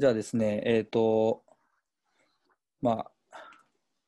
[0.00, 1.42] じゃあですね、えっ、と、
[2.80, 3.10] まあ、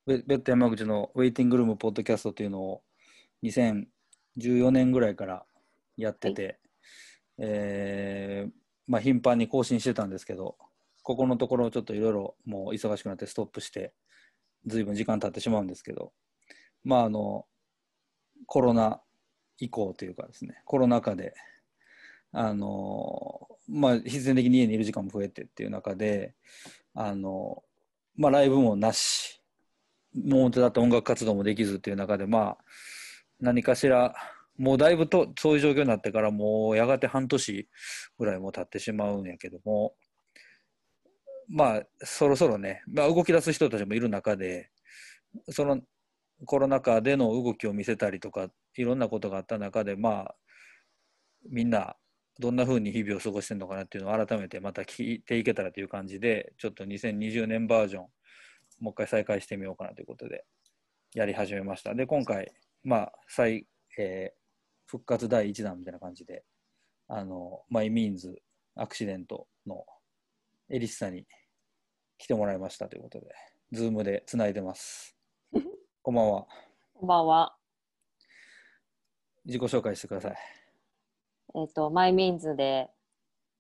[0.07, 2.83] ベベッド山口のウェイティングルームポッドキャストというのを
[3.43, 5.45] 2014年ぐらいから
[5.99, 6.59] やってて、
[7.37, 8.51] えー
[8.87, 10.57] まあ、頻繁に更新してたんですけど、
[11.03, 13.93] ここのところちょっといろいろもう忙しくなってストップして、
[14.65, 16.15] ずいぶん時間経ってしまうんですけど、
[16.85, 17.45] まあ、あの、
[18.47, 19.03] コロナ
[19.59, 21.35] 以降というかですね、コロナ禍で、
[22.33, 26.35] あのまあ、必然的に家にいる時間も増えてっていう中で、
[26.95, 27.63] あの
[28.17, 29.43] まあ、ライブもなし、
[30.15, 32.59] もうだって音楽活動もできずっていう中で、まあ、
[33.41, 34.15] 何かしら、
[34.59, 37.69] もうだいぶとそういう状況になってから、もうやがて半年
[38.19, 39.95] ぐらいも経ってしまうんやけども、
[41.49, 44.71] まあ、そろそろね、まあ、動き出す人たちもいる中で、
[45.51, 45.81] その
[46.45, 50.35] コロナ禍での動きを見せたりとか、いろんなことがあった中で、まあ、
[51.49, 51.97] みんな
[52.43, 58.07] どんな風に日々を過ごしてるのかなっていうのを改めてまた聞いていけたらという感じで、ちょっと2020年バージョン、
[58.81, 60.45] もう一回再開してみようかなということで、
[61.15, 61.95] やり始めました。
[61.95, 62.53] で、今回、
[62.83, 63.67] まあ、再、
[63.99, 64.43] えー
[64.93, 66.45] 復活第1弾みたいな感じで、
[67.09, 68.43] あの、マイミーンズ
[68.75, 69.87] アクシデントの
[70.69, 71.25] エリッサに
[72.19, 73.29] 来てもらいましたということで、
[73.73, 75.17] ズームでつないでます。
[76.03, 76.47] こんばんは。
[76.93, 77.57] こんばんは。
[79.47, 80.62] 自己紹介してください。
[81.55, 82.89] えっ、と、マイミーンズで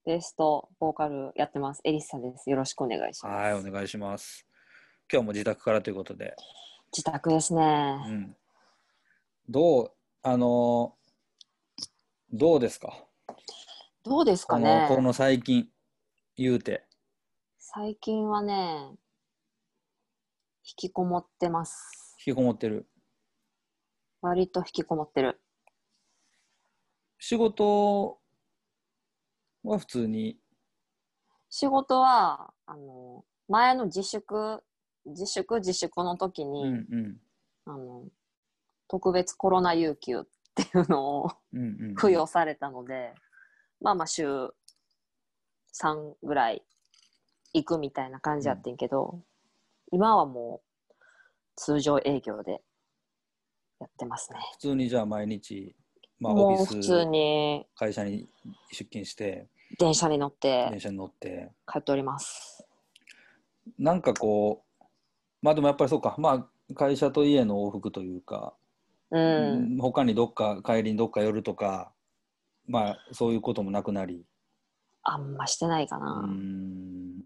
[0.06, 1.82] ベースとボーカルやってます。
[1.84, 2.48] エリッサです。
[2.48, 3.34] よろしくお願いします。
[3.34, 4.46] はい、お願いします。
[5.12, 6.34] 今日も自宅からということで、
[6.90, 8.02] 自宅ですね。
[8.06, 8.36] うん、
[9.46, 9.92] どう、
[10.22, 10.96] あの、
[12.32, 13.04] どうですか？
[14.04, 14.86] どうですかね？
[14.88, 15.68] この最近、
[16.34, 16.86] 言うて。
[17.58, 18.88] 最近はね、
[20.64, 22.16] 引きこもってます。
[22.26, 22.88] 引きこもってる。
[24.22, 25.41] 割と引きこもってる。
[27.24, 28.18] 仕事
[29.62, 30.40] は普通に、
[31.50, 34.60] 仕事は、あの、前の自粛、
[35.06, 37.20] 自粛自粛の時うに、んうん。
[37.66, 38.08] あの、
[38.88, 40.24] 特別コロナ有給っ
[40.56, 43.14] ていうのをうんうん、 付与されたので、
[43.80, 44.52] まあまあ週
[45.74, 46.64] 3ぐらい
[47.54, 49.22] 行くみたいな感じやってんけど、
[49.92, 50.60] 今はも
[50.90, 50.92] う
[51.54, 52.60] 通常営業で
[53.78, 54.40] やってますね。
[54.54, 55.76] 普通にじゃあ毎日、
[56.22, 58.28] まあ、オフィス普通に会社に
[58.70, 62.64] 出勤して電車に乗って電車に乗って帰っております。
[63.78, 64.84] なんかこう
[65.42, 68.54] まあでもやっぱりそうかまあ会社と家の往復というか、
[69.10, 69.78] うん。
[69.78, 71.90] 他にどっか帰りにどっか寄るとか
[72.68, 74.24] まあそういうこともなくなり
[75.02, 76.20] あんましてないかうな。
[76.22, 77.24] ん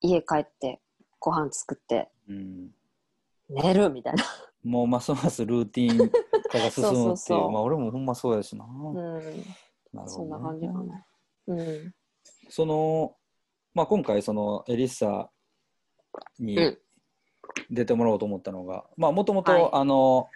[0.00, 0.80] 家帰って
[1.18, 2.70] ご飯作ってうん
[3.50, 4.24] 寝るみたいな。
[4.62, 6.10] もうますますルーティン
[6.52, 7.50] 化が進むっていう。
[7.50, 8.94] まあ俺もほんまそうやしな、うん。
[8.94, 9.44] なるほどね。
[10.06, 11.06] そんな感じかな。
[11.46, 11.94] うん。
[12.48, 13.16] その、
[13.74, 15.30] まあ、今回そのエリッサ
[16.38, 16.78] にうん。
[17.70, 19.60] 出てもらおうと思ったのがもともはい。
[19.60, 20.28] とあの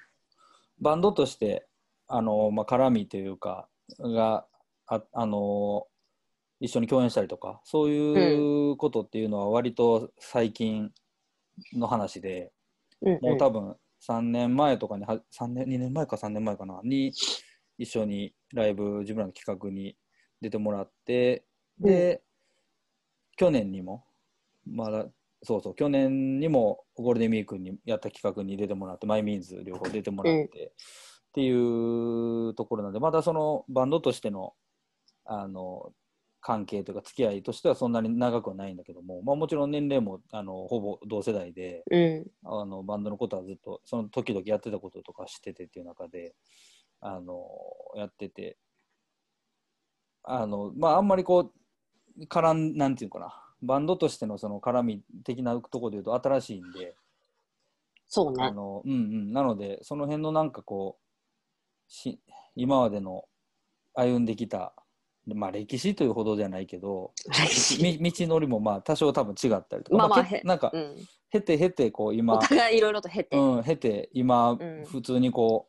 [0.80, 1.66] バンドとして
[2.08, 3.68] あの、まあ、絡みというか
[3.98, 4.44] が
[4.86, 5.86] ああの
[6.60, 10.92] 一緒に共演したりとかそういうことっていうのは割と最近
[11.74, 12.52] の話で、
[13.02, 13.18] うん。
[13.22, 13.76] もう多分
[14.08, 16.80] 3年前とかには3年2年前か3年前かな。
[16.84, 17.12] に
[17.78, 19.96] 一緒にライブ自分らの企画に
[20.40, 21.44] 出てもらって
[21.78, 22.22] で、
[23.36, 24.04] 去年にも
[24.66, 25.06] まだ
[25.42, 30.72] そうそう去年にもゴールデンウィークにやった企画に出てもらってマイミーンズ両方出てもらって、
[31.28, 34.54] っていうところなんでまだそのバンドとしての
[35.26, 35.92] あの
[36.46, 42.24] 関係というか付き合いとしてはそんなに長くはないんだけども、まあ、もちろん年齢もあのほぼ同世代でうん。
[42.44, 46.36] あのバンドのことはずっとその時々やってたこととか知っててっていう中で
[47.00, 47.48] あの
[47.96, 48.58] やってて
[50.22, 51.52] あのまああんまりこ
[52.16, 56.94] う絡んなんていうかなバンドとしてのその絡み的なところでいうと新しいんで
[58.06, 58.44] そうね。
[58.44, 62.20] あのうんうんなのでその辺のなんかこうし
[62.54, 63.24] 今までの
[63.94, 64.74] 歩んできた
[65.34, 67.12] まあ歴史というほどじゃないけど
[67.80, 70.96] み道のりもまあ多少多分違ったりとか、まあまあへけなんかうん。
[71.30, 73.36] 経て経てこう今お互いいろいろと経て。
[73.36, 75.68] うん、経て今、ん普通にこ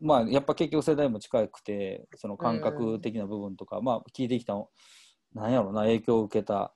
[0.00, 4.54] うまあやっぱ結局世代も近くてその感覚的な部分とか、まあ聞いてきた
[5.34, 6.72] なんやろな影響を受けた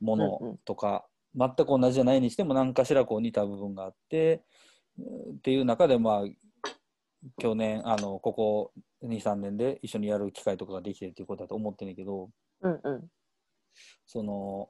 [0.00, 4.42] もうんうのとか、全く同じじゃないにしても何かしらこう似た部分があって
[4.98, 6.24] うんっていう中でまあ
[7.38, 8.72] 去年あのここ
[9.04, 12.30] 23年で一緒にやる機会とかができてっていうことだと思ってんねんけど
[12.62, 13.08] うんうん。
[14.06, 14.68] その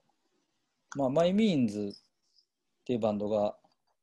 [0.96, 3.56] まあマイミーンズっていうバンドが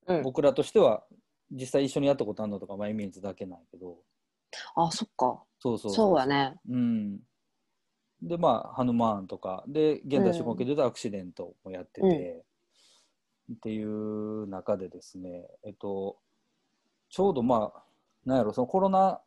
[0.07, 0.21] うん。
[0.23, 1.03] 僕らとしては
[1.51, 3.97] 実際一緒にやったことあるのとかマイミーンズだけなんやけど
[4.75, 5.43] あ、そっか。
[5.59, 6.55] そうそうそうやね。
[6.69, 7.19] うん。
[8.21, 12.45] で、まあ、ハヌマーンとか、で、現代種目で言うとアクシデントもやってて、
[13.53, 16.17] っていう中でですね、えっと、
[17.09, 17.83] ちょうどまあ、
[18.25, 19.21] なんやろ、そのコロナ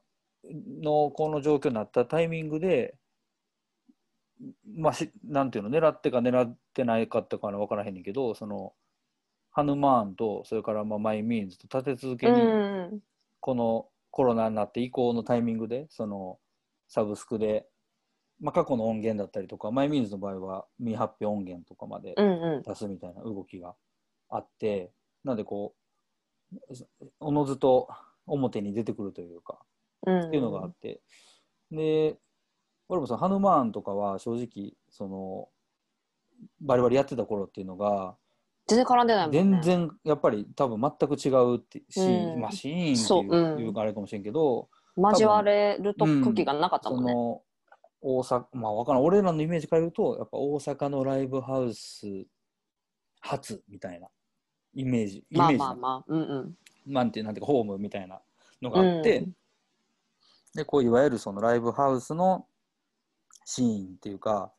[0.83, 2.97] のこの状況になったタイミングで、
[4.76, 8.75] まあし、なんていうの、狙ってか狙ってないかってかは分からへんねんけど、その、
[9.50, 12.43] ハヌマーンと、それからまあマイミーンズと立て続けうに、
[12.97, 13.00] ん。
[13.41, 16.38] このコロナになって以降のタイミングで、その
[16.88, 17.67] サブスクで、
[18.41, 22.15] まあ、過去の音源だったりとか、マイミーンズの場合は未発表音源とかまで。
[22.67, 23.75] 出すみたいな動きが
[24.29, 24.93] あって、
[25.25, 25.75] なんでこ
[26.53, 26.75] う、
[27.21, 27.88] おのずと
[28.26, 29.59] 表に出てくるというか、
[30.06, 30.21] うん。
[30.28, 31.00] っていうのがあって、
[31.71, 32.18] で、
[32.88, 35.49] 俺もそのハヌマーンとかは正直、その、
[36.61, 38.16] バリバリやってた頃っていうのが、
[38.68, 39.61] 全然絡んでないもんね。
[39.62, 39.62] 全。
[39.62, 47.12] 然やっぱり多分全く違うってし、うんまあシーンっていう,、うあれかもしれんけど、交われるとうん時がなかったもんね。
[47.12, 47.42] その
[48.00, 52.26] 大阪まあわからん俺らのイメージから言うとやっぱ大阪のライブハウス
[53.21, 54.09] 初みたいな
[54.75, 56.04] イメージイメまあージまあまあ。
[56.06, 56.54] うんうん。
[56.87, 58.21] なんていうなんていうかホームみたいな
[58.62, 59.33] のがあって、うん
[60.55, 62.47] でこういわゆるそのライブハウスの
[63.45, 64.50] シーンっていうか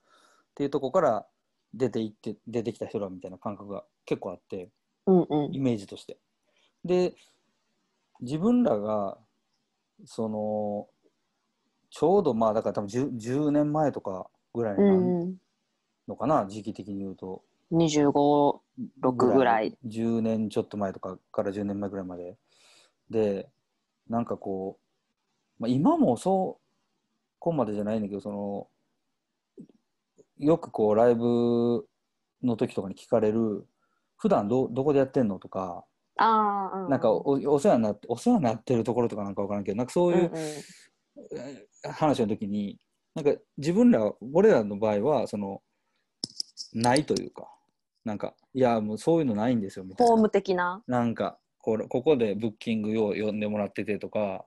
[0.51, 1.25] っていうとこから
[1.74, 4.69] 出ていって出てきた人らみたいな感覚が結構あって
[5.07, 6.19] うんうんイメージとして。
[6.86, 7.15] で
[8.22, 9.17] 自分らが
[10.05, 10.88] その
[11.89, 15.38] ちょうどまあだから多分 10, 10年前とかぐらいにな
[16.10, 17.43] のかな、時期的に言うと。
[17.71, 18.62] 25、
[19.01, 19.77] 6ぐらい。
[19.86, 22.38] 10年ちょっと前とかから10年前ぐらいまで。
[23.09, 23.50] で、
[24.09, 24.79] なんかこ
[25.59, 26.63] う、まあ、今もそう、
[27.39, 28.67] こまでじゃないんだけど、その、
[30.38, 31.88] よくこうライブ
[32.43, 33.67] の時とかに聞かれる、
[34.17, 35.86] 普段どどこでやってんのとか、
[36.17, 40.41] ああ、うなんかおお世話になって、お世話になってるところとかなんかわからんけど、なんかそういううんうん
[41.33, 42.77] えー話の時に、
[43.15, 45.62] なんか自分ら、俺らの場合は、その、
[46.74, 47.47] ないというか、
[48.08, 50.14] なんか、いや、もうそういうのないんですよ、みたいな。
[50.14, 50.82] ホーム的な？
[50.88, 54.46] なんかこれ、ここでブッキングを呼んでもらっててとか、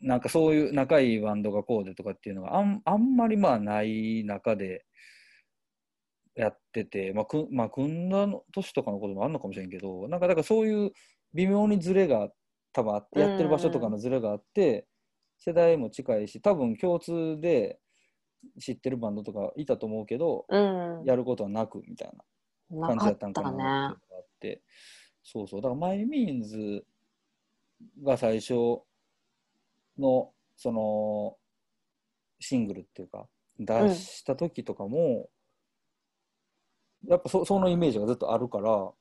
[0.00, 4.84] なんかそういう仲いいバンドがこうでとかっていうのがあんあんまりまあない中で
[6.34, 10.90] やってて、まあくまあ、組んだの年とかのこともあるのかもしれんけど、なんかだからそういう
[11.34, 12.30] 微妙にズレが
[12.72, 14.86] 多分あって、やってる場所とかのズレがあって、
[15.38, 17.78] 世代も近いし、多分共通で
[18.60, 21.04] 知ってるバンドとかいたと思うけど、うん。
[21.04, 22.12] やることはなくみたい
[22.70, 22.86] な。
[22.86, 23.64] 感じだったんかなってね。
[23.64, 24.62] あって、
[25.22, 26.84] そうそう、だからマイミーンズ
[28.02, 28.80] が最初
[29.98, 31.36] のその
[32.40, 33.26] シングルっていうか、
[33.58, 35.30] 出した時とかも、
[37.06, 38.92] やっぱそそのイメージがずっとあるから、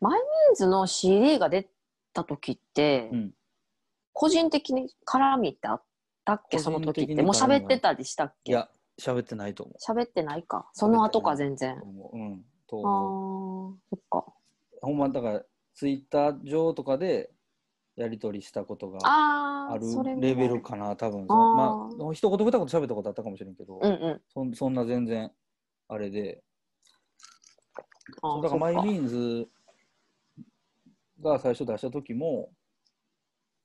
[0.00, 1.68] マイミーンズの CD が出
[2.12, 3.30] た時って、うん
[4.20, 5.82] 個人的に絡みってあっ
[6.28, 7.22] たっけその時って。
[7.22, 8.52] もう喋ってたりしたっけ？
[8.52, 8.68] いや、
[9.00, 10.68] 喋ってないと思喋ってないか。
[10.74, 11.80] その後か全然
[12.12, 12.18] う。。
[12.18, 13.72] ん、とああ思う。
[13.72, 14.32] ー、そっか。
[14.82, 15.42] ほんまだから、
[15.74, 17.30] ツイッター上とかで
[17.96, 24.20] やり取りしたことがああ、あるレベルかな、多分まあ、一言二言喋ったことあったかもしれんけど、うんうん。
[24.28, 25.32] そんそんな全然
[25.88, 26.42] あれで、
[28.42, 29.48] だからマイそっかミーンズ
[31.22, 32.50] が最初出した時も、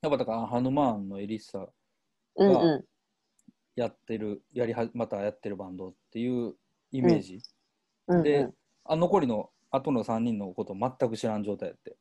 [0.00, 1.66] やっぱだからハヌマーンのエリッサ
[2.36, 2.88] うんう
[3.76, 6.54] やってる、やりはまたやってるバンドっていう
[6.92, 7.40] イメージ、ん。
[8.08, 11.96] うんでうあ残りの後の3人のこと全く知らん状態やって、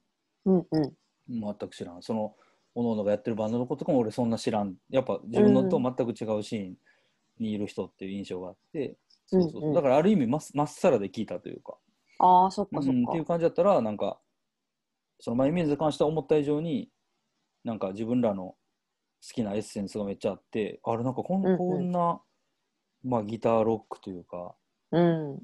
[0.46, 0.52] ん。
[0.52, 0.94] うんうん。
[1.28, 2.04] 全く知らん。
[2.04, 2.36] その、
[2.76, 4.76] おのおのがやってるバンドのことも俺そんな知らん。
[4.90, 6.78] やっぱ自分のと全く違うシーン
[7.40, 11.78] にいる人っていう印象があって、そうそううんうんだからある意味まっまっさらで聞いたというか、
[12.20, 13.30] ああ、そっかそっうん、っていうか。
[13.30, 14.20] 感じだったら、なんか、
[15.20, 16.90] そのマイミーンズに関しては思った以上に、
[17.64, 18.56] なんか自分らの好
[19.32, 22.22] きなエッセンスがめっちゃあって、あれなんかこん,、こんな、
[23.04, 24.56] まあギターロックというか、
[24.92, 25.32] うん。
[25.34, 25.40] うん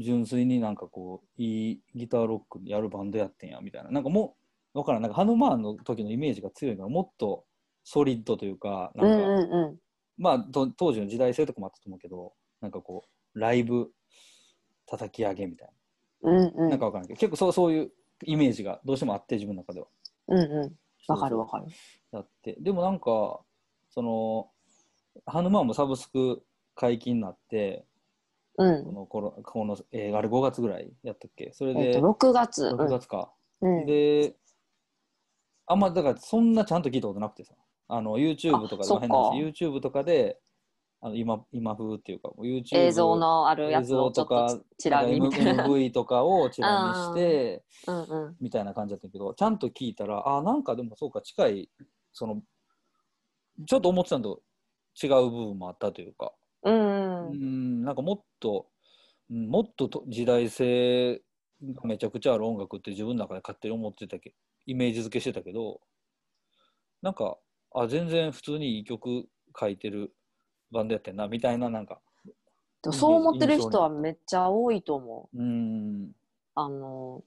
[0.00, 3.90] 純粋になんかこう、いいギターロックやるバンドやってんや、みたいな。
[3.90, 4.36] なんかも
[4.74, 7.44] う、わからん、なんかハヌマーンの時のイメージが強いから、もっと
[7.84, 9.80] ソリッドというか、なうんんか。
[10.16, 13.92] まあと当時の時代性とかもあったと思うけど、なんかこう、ライブ
[14.86, 15.68] 叩き上げみたい
[16.22, 16.66] うんうな。
[16.66, 16.70] ん。
[16.70, 17.92] なんかわからんけど、結構そうそういう
[18.24, 19.86] イメージがどうしてもあって、自分の中では。
[20.28, 20.78] うんうん。
[21.08, 21.66] わかるわかる。
[22.12, 23.40] だって、でもなんか、
[23.90, 24.50] その、
[25.26, 26.42] ハヌマーンもサブスク
[26.74, 27.84] 解禁になって、
[28.56, 28.92] うんこ。
[28.92, 31.52] の頃、この、えーあれ5月ぐらいやったっけ？
[31.52, 32.66] それで、と、6月。
[32.66, 33.32] 6月か。
[33.60, 33.78] うん。
[33.78, 34.36] うんで、
[35.66, 37.54] あんまだからそんなちゃんと聞いたことなくてさ、
[37.88, 40.38] あの YouTube とかであそっか変な話 YouTube とかで、
[41.04, 45.66] あの今今風っていうか、YouTube 映像のあるやつをちょっと映像とかちら見みたいな。
[45.66, 48.36] MV とかをチラ見して、うんうん。
[48.40, 51.70] みたいな感じだったけど、ちゃんと聞いたら、あ、なんかでもそうか、近い、
[52.14, 52.40] その、
[53.66, 54.42] ちょっと思ってたのと
[55.02, 56.32] 違う部分もあったというか、
[56.62, 57.34] うんう。
[57.34, 58.68] ん、なんかもっと、
[59.30, 61.20] うんもっとと時代性
[61.62, 64.34] がめちゃくちゃある音楽って自分の中で勝手に思ってたけ
[64.66, 65.80] イメージ付けしてたけど、
[67.02, 67.36] なんか、
[67.74, 69.26] あ、全然普通にいい曲
[69.58, 70.14] 書いてる
[70.74, 72.00] バンドやってんな、みたいな、なんか、
[72.90, 75.38] そう思ってる人はめっちゃ多いと思う。
[75.38, 76.12] うん、
[76.54, 77.22] あの、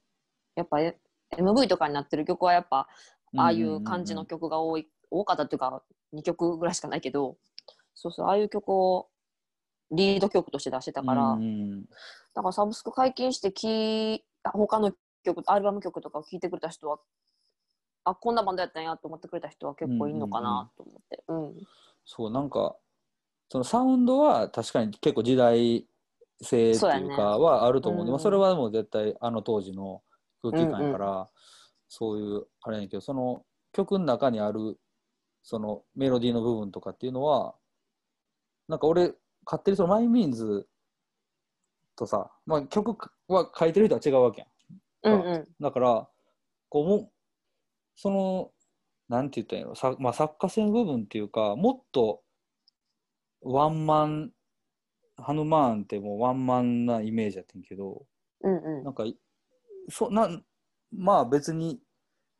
[0.56, 0.98] やっぱえ
[1.32, 2.88] MV とかになってる曲はやっぱ、
[3.36, 5.82] ああいう感じの曲が多い、多かったっていうか、
[6.13, 7.38] 2曲ぐらいしかないけど、
[7.96, 9.10] そうそう、ああいう曲を
[9.92, 11.86] リード曲として出してたから、うん
[12.36, 17.00] だからサブスク解禁してき他の曲アルバム曲とかを聴いてくれた人は
[18.04, 21.24] あこんなバンドやったんやと思ってくれた人は結構いるのかなと思って。
[21.27, 21.68] うん。
[22.06, 22.77] そう、なんか、
[23.50, 25.88] そのサウンドは確かに結構時代
[26.42, 28.06] 性っていうかはあると思う。
[28.06, 28.10] うん。
[28.10, 30.01] まあそれはもう絶対あの当時の
[30.42, 31.30] 空気感やから、
[31.89, 34.77] そういうあれやねんけど、その曲の中にある
[35.44, 37.56] そのメロディーの部分とかっていうのは、
[38.68, 39.13] なんか俺、
[39.46, 40.68] 勝手にそのマイミーンズ
[41.96, 42.98] とさ、まあ曲
[43.30, 45.13] は書いてる人は違うわけやん。
[45.13, 45.48] うんうん。
[45.62, 46.10] だから、
[46.68, 47.12] こうも、
[47.96, 48.51] その、
[49.08, 52.24] なんて言ったらいいの、さまあ、作家性の部分っていうか、もっと
[53.54, 54.32] ワンマン、
[55.18, 58.06] ハヌマーンってもうワンマンなイメージやってんけど、
[58.42, 58.84] うんうん。
[58.84, 59.18] なんかい、
[59.89, 60.30] そな
[60.92, 61.80] まあ別に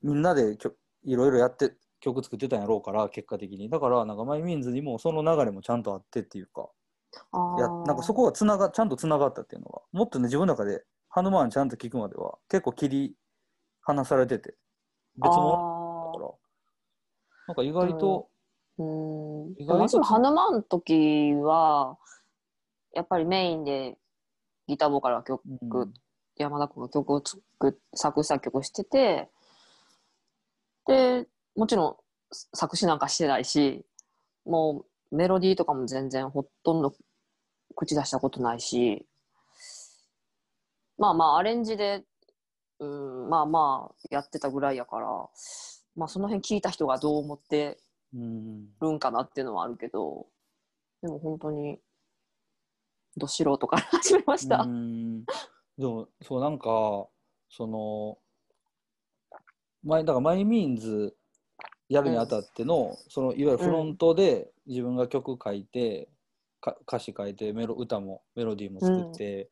[0.02, 0.58] みんなで
[1.04, 3.70] いろいろやって曲作ってたんやろうから、結果的に。
[3.70, 6.70] だから、なんかマイミーンズにもその流れもちゃんとあってっていうか、
[7.32, 13.16] あやなんかそこがつながちゃんとつながったっていうのがもっとね自分の中でハヌマーンちゃんと聞くまでは結構切り
[13.82, 14.56] 離されてて
[15.16, 15.52] 別物
[16.14, 16.32] だから。
[17.48, 18.28] なんか意外と、
[18.78, 19.90] うん意外と。
[19.90, 21.98] 私もハヌマンの時は
[22.94, 23.98] やっぱりメインで
[24.68, 25.94] ギターボーカルは曲、うん。
[26.38, 29.30] 山田君が曲を作っ作詞作曲してて
[30.86, 31.96] でもちろん
[32.54, 33.86] 作詞なんかしてないし
[34.46, 36.94] もうメロディーとかも全然ほとんど
[37.76, 39.06] 口出したことないし
[40.98, 42.04] まあまあアレンジで、
[42.80, 45.08] うん、まあまあやってたぐらいやから
[45.96, 48.20] まあその辺聞いた人がどう思ってうんる
[48.92, 49.00] ん。
[49.00, 50.28] かなっていうのはあるけど
[51.02, 51.80] でも本当に
[53.16, 54.66] ど素人から始めました。
[55.78, 56.60] でもそうなん。
[56.60, 57.08] か
[57.50, 58.18] その
[59.84, 61.16] 前だからマイミーンズ
[61.90, 66.10] やるにあたっての、そのいわゆるフロントで自分が曲書いて、
[66.60, 69.50] か歌詞書いてメロ歌もメロディーも作って、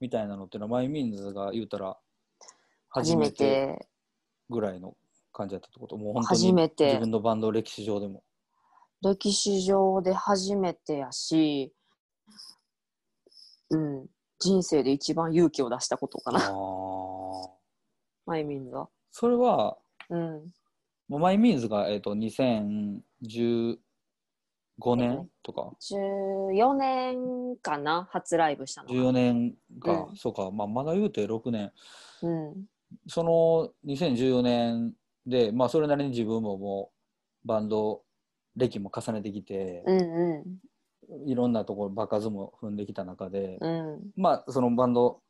[0.00, 1.96] みたいなのっていうのはマイミーンズが言うたら
[2.88, 3.86] 初めて
[4.48, 4.96] ぐらいの
[5.34, 5.98] 感じだったってこと？
[5.98, 8.22] もう本当初に自分のバンド歴史上でも。
[9.02, 11.74] 歴史上で初めてやし、
[13.68, 14.06] うん、
[14.38, 17.48] 人生で一番勇気を出したことかあな、ー。
[18.24, 18.88] マイミンズは。
[19.10, 19.76] それは
[20.10, 20.52] うん、
[21.08, 23.76] もうマイミーンズが、えー、と2015
[24.96, 28.94] 年とか、14年かな、初ライブしたのが。
[28.94, 30.16] 14年か、うん。
[30.16, 31.72] そうか、まあ、まだ言うて6年。
[32.22, 32.66] うん、
[33.08, 34.94] その2014年
[35.26, 36.90] で、まあ、それなりに自分もも
[37.44, 38.02] うバンド
[38.56, 40.44] 歴も重ねてきて、うん、う
[41.26, 45.20] いろんなところ場数も踏んできた中で、ん、うん、まあそのバンド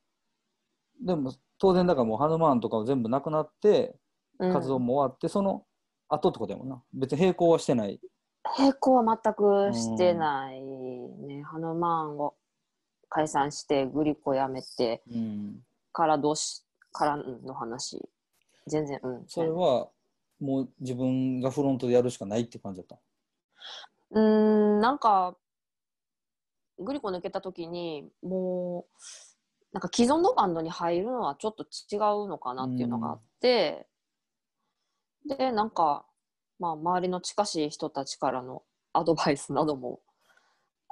[1.04, 3.96] でも当然だからもうハヌマーンとかも全部なくなって
[4.38, 4.52] うん。
[4.52, 5.64] 活動も終わって、その
[6.08, 8.00] 後ってことやもんな別に並行はしてない
[8.58, 11.42] 並行は全くしてないね。
[11.42, 12.34] ハヌマーンを
[13.08, 15.60] 解散して、グリコやめて、うん
[15.92, 18.02] からどうし、からの話。
[18.66, 19.24] 全然、うん。
[19.26, 19.88] それは
[20.40, 22.98] もう自分がフロントでやるしかないって感じだった？
[24.10, 25.36] うーん、なんか、
[26.78, 28.94] グリコ抜けた時に、もう、
[29.72, 33.86] なんか既存のバンドに入るのはちょっと違うのかなっていうのがあって、
[35.26, 36.06] で、なんか、
[36.58, 40.00] まあ、周りの近しい人たちからのアドバイスなども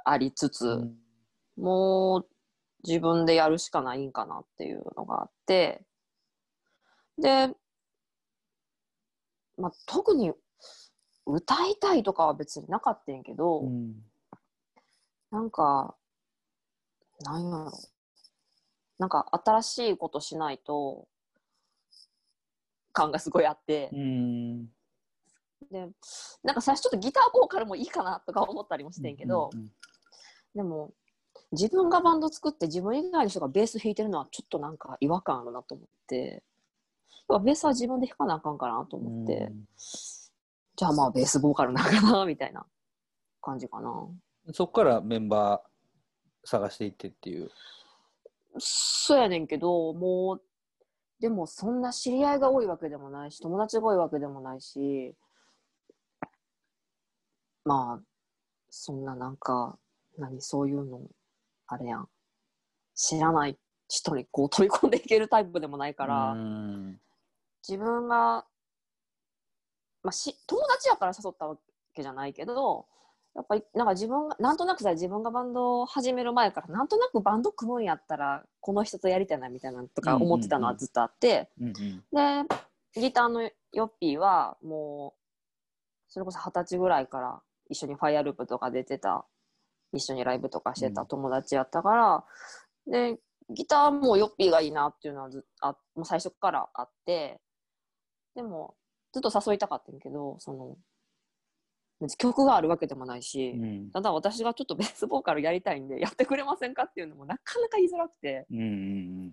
[0.05, 0.97] ありつつ、うん
[1.55, 2.27] もう
[2.83, 5.83] 自分でやるしかないんかなっていうのがあって、
[7.21, 7.49] で、
[9.57, 10.33] まあ、特に
[11.25, 13.95] 歌いたいとかは別になかったんやけど、うん
[15.31, 15.95] なんか、
[17.21, 17.71] なんやろ。
[18.99, 21.07] なんか新しいことしないと、
[22.91, 24.65] 感がすごいあって、うん。
[25.71, 25.89] で、
[26.43, 29.71] なんか最初ちょっとギターボーカルもいいかなとか思ったりもしてんけど、うん
[30.53, 30.93] でも、
[31.51, 36.43] 自分がバンド作って自分以外の人がベース弾いてるのはちょっとなんか違和感あるなと思って、
[37.43, 39.65] ベースは自分で弾かなあかんかなと思って、うん
[40.75, 42.65] じゃあまあベースボーカルなんかなみたいな
[43.41, 44.07] 感じかな。
[44.53, 47.51] そこからメンバー探していってっていう。
[48.57, 50.41] そうやねんけど、もう、
[51.19, 55.15] でもそんな知り合いが多いわけでもないし、友達が多いわけでもないし、
[57.65, 58.03] まあ
[58.69, 59.77] そんななんか
[60.17, 61.01] 何そういうの
[61.67, 62.09] あれやん
[62.93, 66.99] 知らない人にこう飛び込んでいけるタイプでもないから、うん
[67.67, 68.45] 自分が、
[70.03, 71.57] まあ、し友達やから誘ったわ
[71.95, 72.85] けじゃないけど
[73.35, 82.47] やっぱりなんか自分がなんとなくさ自分がバンドを始める前からなんとなくバンド組むんやったらこの人とやりたいなみたいなのとか思ってたのはずっとあって、うんうん。
[82.93, 85.23] でギターのヨッピーはもう
[86.09, 89.25] それこそ二十歳ぐらいから一緒にファイアループとか出てた
[89.93, 92.23] 一緒にライブとかしてた友達やったから、
[92.85, 93.17] で
[93.49, 97.39] ギターもヨッピーがいいなっていうのはずあもう最初からあって
[98.35, 98.75] でも
[99.11, 100.77] ずっと誘いたかったんやけどその
[102.17, 103.91] 曲があるわけでもないし、うん。
[103.91, 108.45] ただ私がちょっと ベースボーカルやりたいんでやってくれませんかっていうのもなかなか言いづらくて。
[108.51, 109.29] うんうん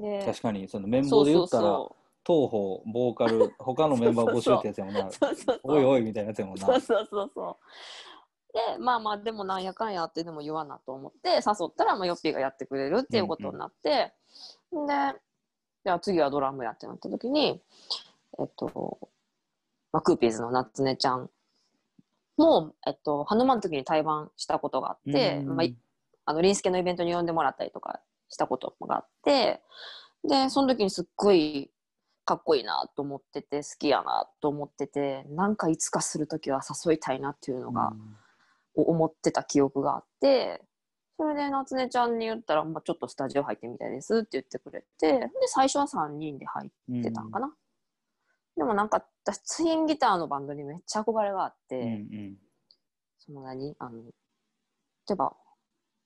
[0.00, 0.26] でうん。
[0.26, 1.96] 確かにそのメンバそうそうーで言ったらそ
[2.26, 5.06] 東方ボーカル他のメンバー募集ってやつやもんな。
[5.08, 5.60] うそうそうそう。
[5.64, 6.66] おいおいみたいなやつやもんな。
[6.66, 7.56] そうそうそうそう。
[8.54, 14.12] で、まあまあ、でもなんやかんやってでも言わなと思って、誘ったら、まあ、ヨッピーがやってくれるっていうことになって、
[14.70, 14.86] で、
[15.84, 17.60] じゃあ次はドラムやってなった時に、
[18.38, 18.98] えっと、
[19.92, 21.28] まあ、クーピーズの夏音ちゃん
[22.36, 25.56] も、えっと、ハヌマンの時に対バンしたことがあって、うん。
[25.56, 25.76] まあ、い
[26.24, 29.62] あの、リンスケのイベントに呼んでもらったりとかしたことがあって、
[30.26, 31.70] で、その時にすっごい
[32.24, 37.92] かっこいいなと思ってて、好きやなと思ってて、なんかいつかする時は誘いたいなっていうのが、
[38.74, 40.62] 思ってた記憶があって、
[41.16, 47.54] それで夏音ちゃんに言ったら、まあ、ちょっとスタジオ入ってみたいですって言ってくれて、で、最初は3人で入ってたんかな。
[48.56, 52.36] でもなんか、私、ツインギターのバンドにめっちゃ憧れがあって、うんうん。
[53.18, 53.74] その何？
[53.78, 54.10] あの、例
[55.12, 55.36] えば、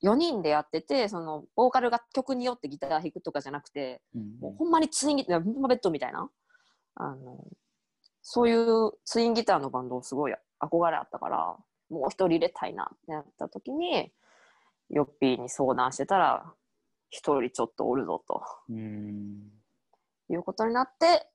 [0.02, 6.30] 4人でやってて、その、ボーカルが曲によってギター弾くとかじゃなくて、うんもうほんまにツインギター、ベッドみたいな、
[6.94, 7.44] あの、
[8.22, 11.56] そういうツインギターのバンドすごい憧れあったから、
[11.90, 14.12] もう一人入れたいなってなった時に、
[14.90, 16.52] ヨッピーに相談してたら、
[17.10, 18.42] 一人ちょっとおるぞと。
[18.68, 19.50] うん。
[20.30, 21.26] いうことになって、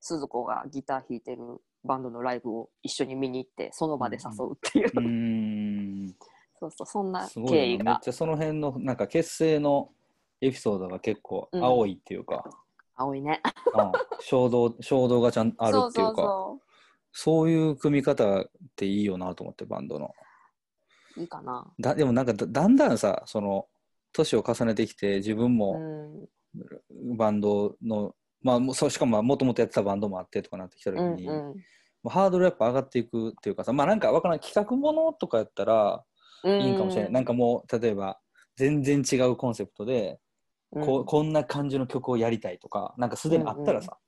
[0.00, 1.42] 鈴子がギター弾いてる
[1.84, 6.16] バンドのライブを一緒に見に行って、その場で誘うっていう、うん。
[6.58, 7.84] そうそう、そんなすご経緯が。
[7.84, 9.90] めっちゃその辺のなんか結成の
[10.40, 12.44] エピソードが結構青いっていうか、
[12.96, 13.40] 青いね。
[13.44, 16.54] うん衝動衝動がちゃんあるっていうか
[17.12, 20.12] そういう組み方っていいよなと思ってバンドの。
[21.16, 21.66] いいかな。
[21.78, 23.66] だでもなんかだだんだんさその
[24.12, 27.16] 年を重ねてきて自分うもん。
[27.16, 31.54] バンドの、まあそうしかももともとやってたバンドもあってとかなってきた時うんに、うん。
[32.02, 36.04] まあハードルやっぱ上がっていくっていうかさまあなんかわからない企画ものとかやったら
[36.44, 38.18] いいんかもしれない、なんかもう例えば
[38.56, 40.18] 全然違うコンセプトで
[40.72, 43.98] こうこんな感じの曲をやりたいとかなんかすでにあったらさ、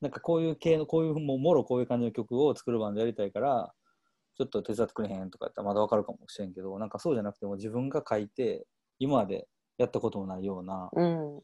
[0.00, 3.72] なんかこういう系のこういうもうもろこういう感じの曲を作るバンドやりたいから
[4.36, 8.66] ちょっと手伝ってくれへんとかやったらまだわかるかもしれんけどなんかそうじゃなくても自分が書いて
[9.00, 11.40] 今までやったこともないようなうん。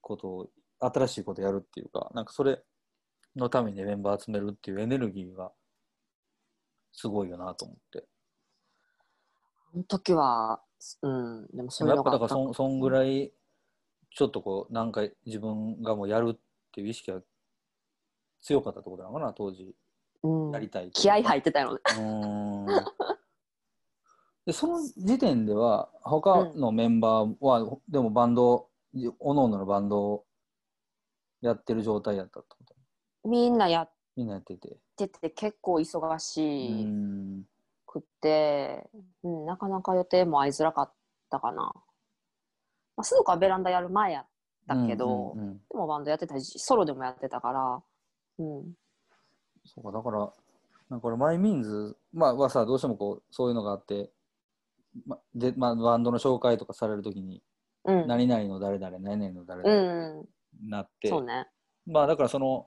[0.00, 2.60] ことを新しいことやるっていうかなんかそれ
[3.36, 5.50] のためにメンバー集めるっていうエネルギーが
[6.92, 8.04] すごいよなと思って。
[9.72, 10.60] あの時は、
[11.02, 13.32] うん、でもそういうやっぱだからのがあったそんそんぐらい
[14.10, 16.38] ちょっとこうなんか自分がもうやるっ
[16.72, 17.20] ていう意識が
[18.44, 19.74] 強かったってことなのかな当時。
[20.22, 20.52] うん。
[20.52, 21.80] やりたい気合い入ってたよね。
[21.90, 22.84] うーん。
[24.46, 28.68] でその時点では他のメンバーは、でもバンド
[29.18, 30.24] おのおののバンドを
[31.40, 32.74] やってる状態やったってこと？
[33.28, 34.76] みんなやっみんなやってて。
[34.96, 37.44] てて結構忙うーしん。
[37.86, 38.90] くて、
[39.22, 40.92] うん、なかなか予定も合いづらかっ
[41.30, 41.72] たかな。
[42.96, 44.26] まあ、すぐかベランダやる前やっ
[44.68, 45.58] たけど、うんうんうん。
[45.70, 47.82] でもバンドやってたし、ソロでもやってたから、
[48.38, 48.76] うん、
[49.64, 50.18] そうかだから
[50.90, 54.10] なんかこれマイミンズ、まあ、はさどうしてもこうそういうのがあって、
[55.06, 57.42] までまあ、バンドの紹介とかされるときに
[57.86, 60.26] うん、何々の誰々何々の誰う々ん、
[60.62, 61.46] になって、そうね。
[61.86, 62.66] まあだからその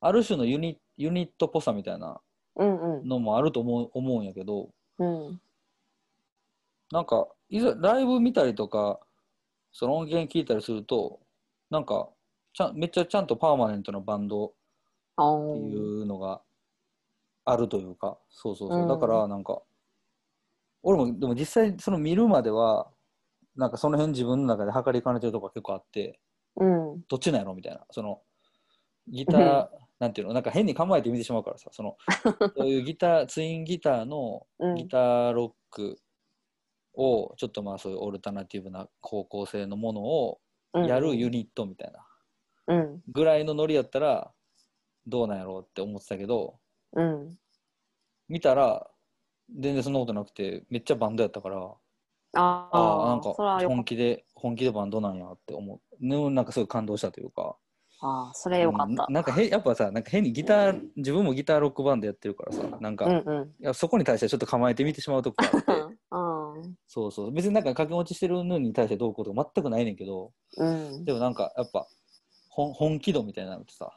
[0.00, 2.20] ある種のユニユニットっぽさみたいな
[2.56, 5.40] うんうん、のもあると思う思うんやけどうん、
[6.92, 9.00] なんかいざライブ見たりとか
[9.72, 11.18] その音源聞いたりすると
[11.68, 12.08] なんか
[12.52, 14.50] ちゃんめっちゃちゃんとパーマネントなバンドあ
[15.16, 16.02] っていー。
[16.02, 16.42] うのが
[17.44, 18.88] あるというかそうそうそう、うん。
[18.88, 19.62] だからなんか
[20.82, 22.90] 俺もでも実際その見るまでは
[23.56, 26.18] なんかその辺自分の中で測りかねてるとこが結構あって
[26.56, 27.80] うん、どっちなんやろみたいな。
[27.90, 28.20] その
[29.08, 30.34] ギター、なんていうの？
[30.34, 31.96] なんか変に構えて見てしまうからさその
[32.56, 35.98] そういうギターツインギターのうん、ギターロック
[36.94, 40.40] をちょっとまあそういうオルタナティブな方向性のものを
[40.74, 42.06] やるユニットみたいな
[42.66, 44.32] うん、ぐらいのノリやったら
[45.06, 46.58] どうなんやろうって思ってたけど
[46.96, 47.36] うん、
[48.28, 48.86] 見たら
[49.58, 51.56] 全然そんなことなくてめっちゃバンドやったから
[52.36, 53.34] あああなんか
[53.66, 57.56] 本気で本気でバンドなんやって思うねなんかすごい感動したというか
[58.04, 58.06] た。
[58.06, 59.14] ああ、それよかったうん。
[59.14, 63.54] なんかへやっぱさなんか変にギター自分もギターロックバンドやってるからさなんか、いうんうん。
[63.60, 65.72] やそこに対してちょっと構えてみてしまうとこがあって
[66.12, 66.76] うん。
[66.86, 71.04] そうそう別になんか掛け持ちしてるのに対してどうこうとか全くないねんけどうん。
[71.04, 71.86] でもなんかやっぱ
[72.48, 73.90] 本本気度みたいなのってさ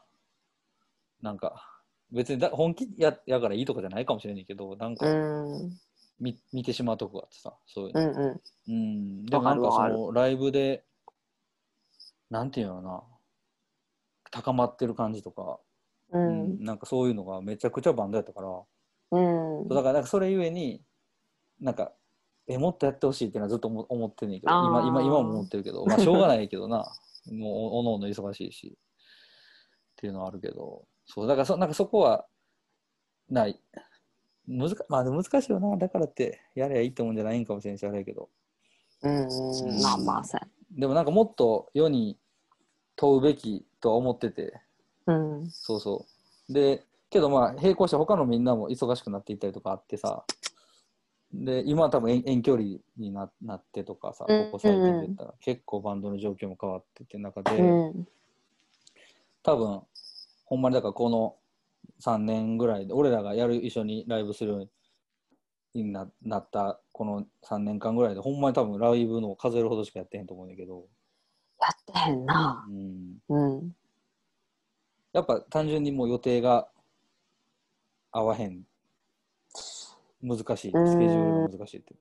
[1.21, 1.65] なんか
[2.11, 5.79] 別にだ本気ややからいいとかじゃないかもしれないけどなんうかん。
[6.19, 8.39] 見,、見てしまうとこがあってさそういうの。
[8.69, 10.83] うんでもなんかそのライブで
[12.29, 13.03] なんていうのかな。
[14.31, 15.59] 高まってる感じとか、
[16.11, 16.59] ううん。
[16.59, 16.63] ん。
[16.63, 18.49] なんかそういうのがめちゃくちゃバンドやったから、
[19.11, 19.67] うん。
[19.69, 20.83] だからなんかそれゆえに
[21.61, 21.93] なんか
[22.47, 24.53] えもっとやってほしいっていうのはずっと思思ってんねんけど。
[24.65, 25.85] 今今今も思ってるけど。
[25.85, 26.91] まあしょうがないけどな。
[27.31, 28.77] もうおおのおの忙しいし。
[28.77, 32.25] っていうのはあるけどそうだからそなんかそこは
[33.29, 33.59] ない。
[34.47, 35.75] 難かまあ難しいよな。
[35.77, 38.29] だからってやればいいってもんじゃないんかもしれんしあれやけど。
[39.01, 39.81] うんうん。
[39.81, 42.17] まあまあ、そうやでもなんかもっと世に
[42.95, 44.53] 問うべきとは思ってて。
[45.05, 45.49] うん。
[45.49, 46.05] そうそ
[46.49, 46.53] う。
[46.53, 50.23] でけどまあ並行して他のみんなも忙しくなっていったりとかあってさ。
[51.33, 55.33] で今は多分遠遠距離にななってとかさうんここ最近で言ったら。
[55.41, 58.07] 結構バンドの状況も変わってって中で、うん。
[59.43, 59.81] 多分
[60.47, 61.35] ほんまにだからこの
[62.01, 64.69] 3年ぐらいで俺らがやる一緒にライブするよう
[65.77, 70.85] にななったこの3年間ぐらいでほんまに多分ライブの数えるほどしかやってへんと思うんだけど、
[71.59, 72.65] やってへんな。
[72.67, 73.75] うん、うん。
[75.13, 76.67] やっぱ単純にもう予定が
[78.11, 78.63] 合わへん。
[80.21, 80.45] 難しい。
[80.45, 81.95] スケジュールが難しいって。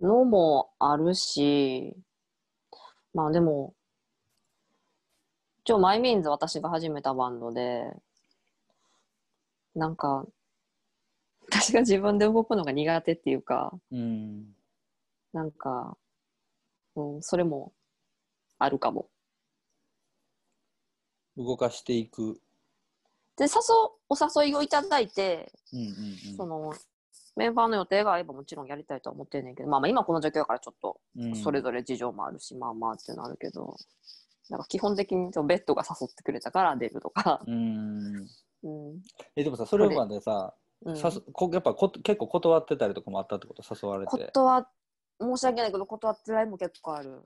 [0.00, 1.94] のもあるし、
[3.12, 3.74] まあでも、
[5.70, 7.84] 一応マイミーンズ私が始めたバンドで、
[9.76, 10.26] なんか、
[11.48, 14.46] 私が自分で動くのが苦手っていうか、うん。
[15.32, 15.96] なんか、
[16.96, 17.72] うん、それも
[18.58, 19.06] あるかも。
[21.36, 22.40] 動かしていく。
[23.36, 23.50] で、誘、
[24.08, 25.88] お誘いをいただいて、うんうんう
[26.32, 26.36] ん。
[26.36, 26.74] その、
[27.36, 31.36] メンバーの予定が合えばもちろんやりたいとは思ってんねんけど、まあまあ今この状況だからちょっとうん。
[31.36, 33.76] それぞれ事情もあるし、まあまあっていうのあるけど、
[34.50, 38.26] なんか基本的にベッドが誘ってくれたから出るとか、うん
[38.62, 39.02] うん。
[39.36, 43.62] えでもさそれまでさうん、さすこやっぱこ結構断ってたりとかもあったってこと？
[43.62, 44.66] 誘われて断
[45.20, 47.22] 申し訳ないけど断ってないも結構ある。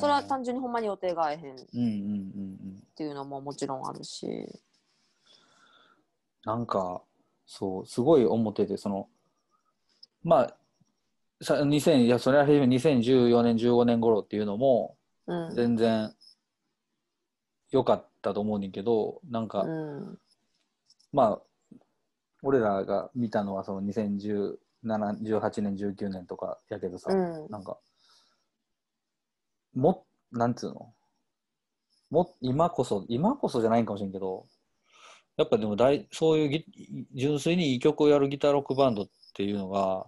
[0.00, 1.90] それは単純にほんまに予定が合えへんっうんうんうんう
[2.78, 4.26] んていうのももちろんあるし。
[6.46, 7.02] なんか
[7.46, 9.10] そうすごい思っててその
[10.24, 10.54] まあ
[11.42, 15.54] さ2000いやそれは初め2014年15年頃っていうのもうん。
[15.54, 16.14] 全然
[17.70, 20.18] 良かったと思うねんけどなんか、うん。
[21.12, 21.42] まあ
[22.42, 27.50] 俺らが見たのはその2017 18年19年とかやけどさ、うん。
[27.50, 27.78] なんか
[29.74, 30.94] もなんつうの？
[32.10, 34.46] も今こそ今こそじゃないんかもしれんけど
[35.36, 36.64] やっぱでも大そういうギ
[37.14, 40.06] 純粋にいい曲をやるギターロックバンドっていうのが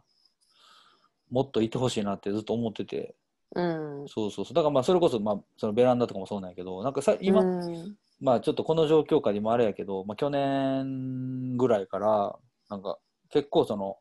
[1.31, 3.15] もっといてほしいなってずっと思ってて
[3.55, 3.63] う
[4.05, 4.09] ん。
[4.09, 12.37] そうそうそうだからまあそれこそ,、まあ、そのベランダとかもそうなんやけどなんかさ今、うん、まあちょっとこの状況下にもあれやけど、まあ、去年ぐらいから
[12.69, 12.99] なんか
[13.31, 13.99] 結構その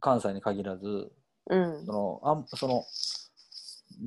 [0.00, 1.12] 関西に限らず
[1.50, 1.92] うんそ。
[1.92, 2.84] のあんその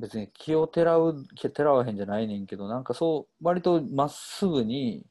[0.00, 5.04] 別に気をてらう気てらわへんじゃないねんけどなんかそう割とまっすぐに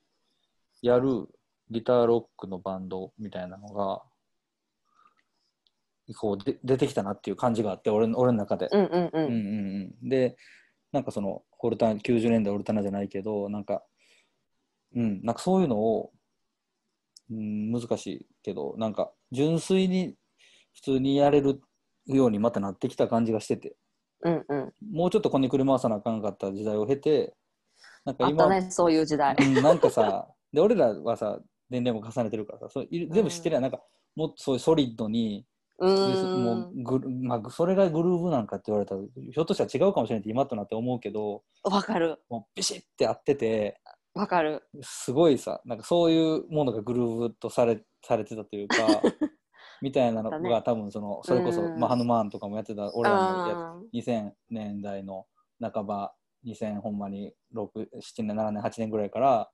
[0.81, 1.27] やる
[1.71, 4.01] ギターロックのバンドみたいなのが
[6.15, 8.67] こうで出てきたなっていう感じがあって俺の俺の中で。
[8.71, 9.11] うんうんう。
[9.13, 10.37] うんんうんうん、で
[10.91, 13.83] なんかそのオルタナ90年代オルタナじゃないけどなんか
[14.95, 16.11] うんなんかそういうのを、
[17.29, 20.15] うん、難しいけどなんか純粋に
[20.75, 21.61] 普通にやれる
[22.05, 23.75] ようにまたなってきた感じがしてて
[24.21, 24.73] うんうん。
[24.91, 27.33] もうちょっとこねくり回さなあかんかった時代を経て
[28.05, 29.35] なんか今あったね、そういう時代。
[29.37, 31.39] うん、なんかさで俺らはさ
[31.69, 33.81] 年齢も重ねてるからさそうい全部知ってるやん、なんか
[34.15, 36.71] もっとそういうソリッドにうもん。
[36.75, 42.17] うグル、まあ、それがグルーヴなんかって言われたらひょっとしたら違うかもしれないって今となって思うけどわかる。
[42.29, 43.79] もうビシッて合ってて
[44.13, 44.63] わかる。
[44.81, 48.75] すごいさなんかそういうものがグルーヴとされされてたというか
[49.81, 55.25] みたいなのだねが多分そのそれこそ、うんまあ、ハヌマーンとかもやってた俺らのやうんつ2000年代の
[55.61, 56.13] 半ば
[56.45, 59.51] 2000ほんまに6 7年7年8年ぐらいから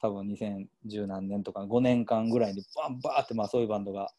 [0.00, 4.12] 多分2010何年とか5年間ぐらいにバンバーってまあそういうバンドが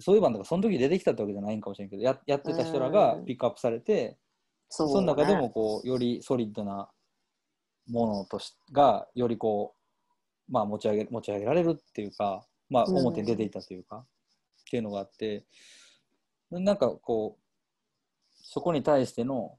[0.00, 3.24] そういうバンドがその時出てきたってわけじゃないんかもしれんけどややってた人らがうん。
[3.24, 4.18] ピックアップされて、
[4.68, 6.88] そう、その中でもこうよりソリッドな
[7.88, 9.74] ものとしがよりこ
[10.48, 12.98] まあ、持ち上げ持ち上げられるっていうか、まあ、うん。
[12.98, 14.04] 表に出ていたというか、っ
[14.70, 15.44] ていうのがあって
[16.50, 17.42] なんかこう
[18.42, 19.56] そこに対しての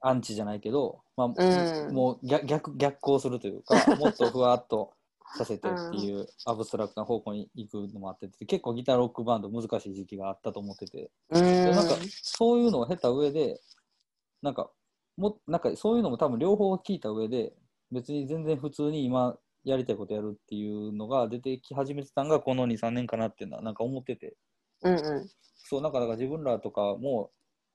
[0.00, 1.94] アンチじゃないけど、まあうん。
[1.94, 4.92] もう逆逆逆行するというかもっとふわっと
[5.36, 11.10] させてっていうアブストラクトな方向に行くのもあってて結構ギターロックバンド難しい時期があったと思ってて。
[11.30, 11.42] うん。
[11.42, 13.60] でなんかそういうのを経た上で
[14.42, 14.70] なんか
[15.16, 17.52] もなんかそういうのも多分両方聞いた上で
[17.90, 24.36] 別に全然普通に今やりたいことやるっていうのが出てき始めてたのがこの23年かなっていうのはなんか思ってて。
[24.82, 25.28] うんうん。
[25.66, 27.30] そうなんかだから自分らとかも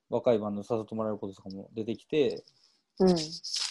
[0.09, 2.43] 若いバンドに誘ってもらえることとかも出てきて
[2.99, 3.15] うん。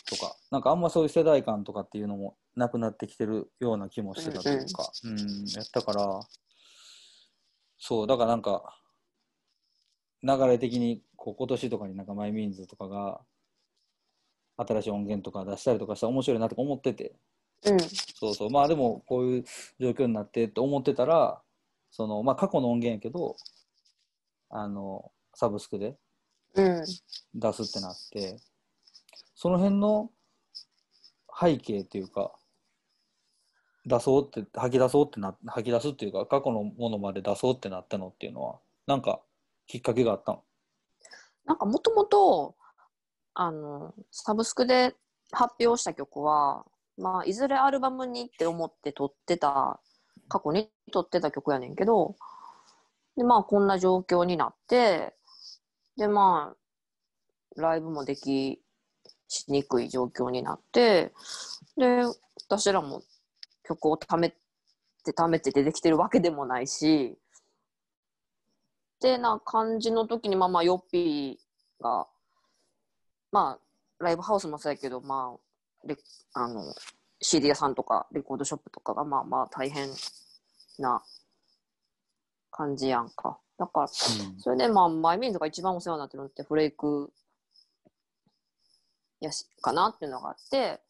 [0.06, 6.20] とかなんかあんまそういう世代間とかっていうのもなくなってきてるような気もしてたというか、うんやったから
[7.78, 8.74] そうだからなんか
[10.22, 13.20] 流れ的にこう今年とかになんかマイミーンズとかが
[14.56, 17.14] 新しい音源とか出したりとかしたら面白いなとか思ってて
[17.66, 17.80] うん。
[17.80, 19.44] そうそうまあでもこういう
[19.78, 21.40] 状況になってって思ってたら
[21.90, 23.36] そのまあ過去の音源やけど
[24.50, 25.96] あのサブスクで
[26.54, 26.84] うん。
[27.34, 28.38] 出すってなって
[29.40, 30.10] その辺の
[31.40, 32.32] 背景っていうか
[33.86, 39.20] 出そうって吐き出そうってな吐き出すっていうか過去のものまで出そうってなったのっていうのはなんか
[39.68, 40.42] きっかけがあったの？
[41.46, 42.56] なんかもともと
[43.34, 44.96] あのサブスクで
[45.30, 46.64] 発表した曲は、
[46.96, 49.78] まあ、いずれアルバムにって思って撮ってた
[50.28, 52.16] 過去に撮ってた曲やねんけど
[53.16, 55.14] でまあこんな状況になって
[55.96, 56.56] でま
[57.56, 58.60] あライブもでき
[59.28, 61.12] しにくい状況になって
[61.76, 62.02] で
[62.48, 63.02] 私らも
[63.62, 64.36] 曲を貯めて
[65.12, 67.18] 貯めて出てきてるわけでもないし
[68.96, 72.06] ってな感じの時にまあまあヨッピーが
[73.30, 75.96] まあライブハウスもそうやけどまあレ
[76.34, 76.62] あの
[77.20, 79.88] CD 屋さんとかレコードショップとかがまあまあ大変
[80.78, 81.02] な
[82.50, 83.38] 感じやんか。
[83.58, 87.12] だからそれでまあマイミーンズが一番お世話になってるのってフレイク
[89.20, 90.80] やしかなっていうのがあって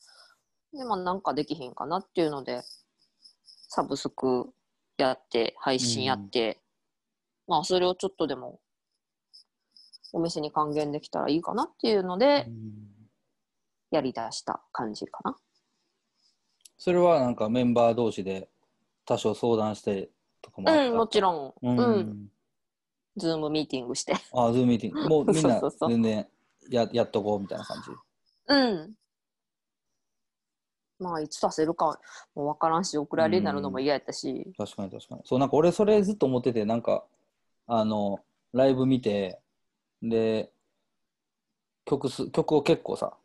[0.72, 2.62] でまあなんかできひんかなっていうので
[3.68, 4.50] サブスク
[4.96, 6.58] やって配信やって、
[7.46, 8.58] まあそれをちょっとでも
[10.12, 12.98] お店に還元できたらいいかなっていうのでうん
[13.90, 15.36] やりだした感じかな。
[16.76, 18.48] それはなんかメンバー同士で
[19.06, 20.10] 多少相談して
[20.42, 21.66] とかもうん、もちろん。
[21.66, 22.00] ううん。
[22.00, 22.28] ん
[23.16, 24.14] ズームミーティングして。
[24.32, 26.26] あズームミーティングもうみんな全然
[26.70, 27.90] ややっとこうみたいな感じ
[28.48, 28.94] うん。
[30.98, 31.98] まあ、いつ出せるか
[32.34, 34.52] もわからんし、送られになるのも嫌やったし。
[34.56, 35.20] 確かに確かに。
[35.24, 37.04] そう、なんか俺それずっと思ってて、なんか、
[37.66, 38.18] あの、
[38.52, 39.38] ライブ見て、
[40.02, 40.50] で、
[41.84, 43.16] 曲す、曲を結構さ、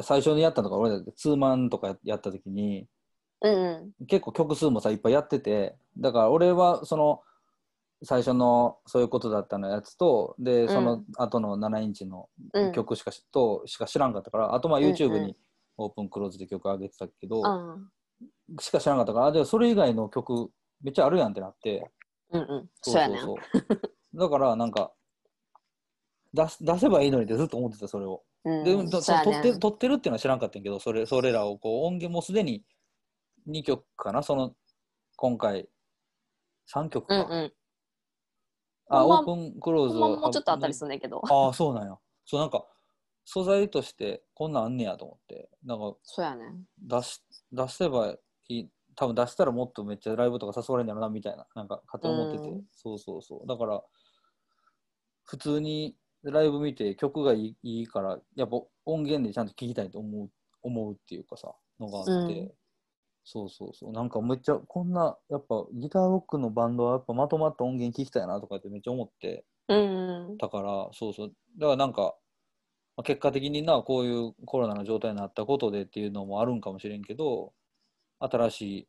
[0.00, 2.86] 最初にやったのが俺だってツーマンとかややった時に、
[3.42, 4.06] うん。
[4.06, 7.22] 結構曲数もさ、いっぱいやってて、だから俺はその、
[8.02, 12.72] 最初のそういうことだったのやつと、で、その後の7インチのうん。
[12.72, 15.36] 曲しかし,、としか知らんかったから、あとまあ YouTube うんうんに
[15.76, 18.58] オープンクローズで曲上げてたけど、うん。
[18.58, 20.50] しか知らなかったから、あ、でもそれ以外の曲
[20.82, 21.90] めっちゃあるやんってなって、
[22.32, 22.70] うんうん。
[22.80, 23.20] そうやねん。
[23.20, 23.36] そう
[24.18, 24.92] だからなんか
[26.32, 28.22] 出す出せばいいのにってずっと思ってたそれを。
[28.44, 32.64] うんで、撮って撮ってるっていうのは知らんかったんやけどそれそれらをこう音源もすでに
[33.46, 34.54] 2曲かなその
[35.16, 35.68] 今回
[36.74, 37.24] 3曲か。
[37.24, 37.52] うんうん。
[38.90, 41.22] あオープンクローズもうちょっとあったりするんだけど。
[41.24, 41.96] ああそうなんや。
[42.26, 42.66] そうなんか
[43.24, 45.48] 素材としてこんなんあんねやと思って。
[45.64, 46.44] なんかそうやね。
[46.44, 46.64] ん。
[46.78, 47.22] 出し
[47.52, 48.16] 出せば
[48.48, 48.68] いい。
[48.96, 51.46] 多分出したらもっとめっちゃライブとか誘われるんだろうなみたいな。
[51.54, 52.62] なんか勝手に思ってて、うん。
[52.72, 53.46] そうそうそう。
[53.46, 53.82] だから
[55.24, 60.30] 普通にライブ見て曲がいいいいからやっぱ音源でちゃんと聴きたいと思う
[60.62, 62.52] 思うっていうかさのがあって、うん
[63.24, 63.92] そうそうそう。
[63.92, 69.44] なんかめっちゃこんなやっぱギターロックのバンドはやっぱまとまった音源聴きたいなとかってめっちゃ思って。
[69.68, 70.38] うん。
[70.38, 71.32] たからそうそう。
[71.58, 72.14] だからなんか
[72.96, 77.52] まあ結果的になこういうコロナの状態になったことでっていうのもあるんかもしれんけど
[78.18, 78.88] 新しい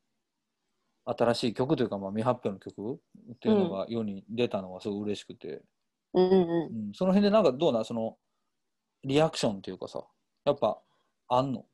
[1.04, 3.00] 新しい曲というかまあ未発表の曲
[3.34, 5.62] っていうのが世に出たのはすごい嬉しくて、
[6.14, 6.40] うんうん。
[6.40, 6.92] うん。
[6.94, 7.84] その辺でなんかどうなん？
[7.84, 8.16] その
[9.04, 10.04] リアクションっていうかさ
[10.44, 10.78] やっぱ
[11.28, 11.64] あんの？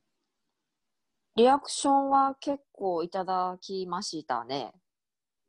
[1.38, 4.72] リアクションは結構いただきましたね。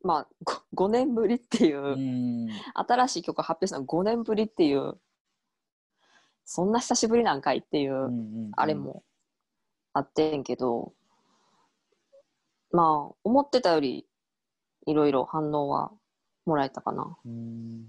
[0.04, 0.28] まあ、
[0.72, 4.94] ご5年ぶりっていう、うん新しい曲発表したの5年ぶりっていう、
[6.44, 8.08] そんな久しぶりなんかいっていう、
[8.56, 9.02] あれも
[9.92, 10.92] あってんけど、
[12.70, 14.06] まあ、思ってたより
[14.86, 15.90] いろいろ反応は
[16.46, 17.18] もらえたかな。
[17.26, 17.84] うん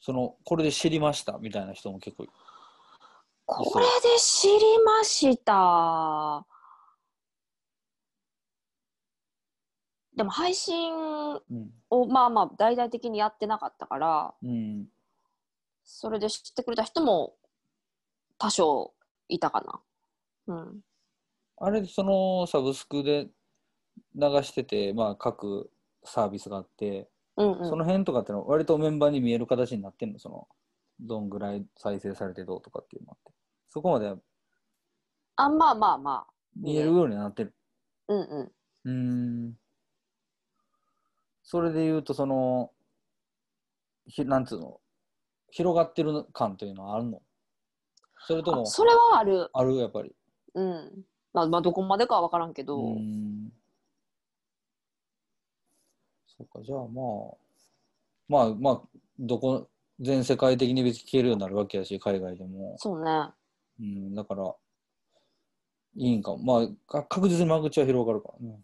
[0.00, 2.28] そのこれで知りましたみたいな人も結構
[3.46, 6.46] これで知りました。
[10.18, 11.70] でも配信うん。
[11.90, 14.86] をまあまあ大々的にやってなかったからうん。
[15.84, 17.34] それで知ってくれた人も
[18.36, 18.92] 多少
[19.28, 19.60] いたか
[20.46, 20.80] なうん
[21.60, 23.28] あれ、そのサブスクで
[24.14, 25.70] 流してて、まあ、各
[26.04, 30.18] サービスがあって、うんうんその辺とかってのは割とメンバーに見える形になってんの？
[30.18, 30.48] その、
[31.00, 33.32] どんぐらい再生されてどうとかっていうのって。
[33.68, 34.12] そこまで
[35.36, 37.54] あまあまあまあ見えるようになってる。
[38.08, 38.52] うんうん
[38.84, 38.92] うー
[39.50, 39.58] ん。
[41.50, 42.72] それで言うと、その、
[44.06, 44.80] ひなんつうの、
[45.50, 47.22] 広がってる感というのはあるの？
[48.26, 49.76] それとも、あそれはあるある？
[49.76, 50.14] やっぱり。
[50.52, 53.50] うんまあまあどこまでかは分からんけど、うーん。
[56.26, 57.36] そうか、じゃあまあ、
[58.28, 59.70] まあまあ、どこ、
[60.00, 62.76] 全世界的に別に聞けるようになるわけやし、海外でも。
[62.76, 63.30] そうね
[63.80, 64.54] うん、だから、
[65.96, 66.38] いいんかも。
[66.60, 68.60] まあ、か確実に間口は広がるからね。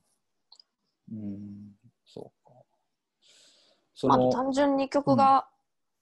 [1.13, 1.74] うん。
[3.95, 5.47] そまあの、単純に曲が、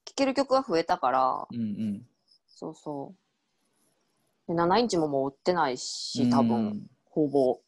[0.05, 2.07] 聴ける曲が増えたからうんうん。
[2.49, 3.15] そうそ
[4.49, 4.53] う。
[4.53, 7.61] で7インチももう売ってないし多分、うんほぼ。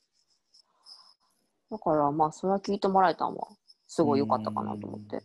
[1.70, 3.49] だからまあそれは聞いてもらえたんは
[3.87, 5.22] すごい良かったかなと思って、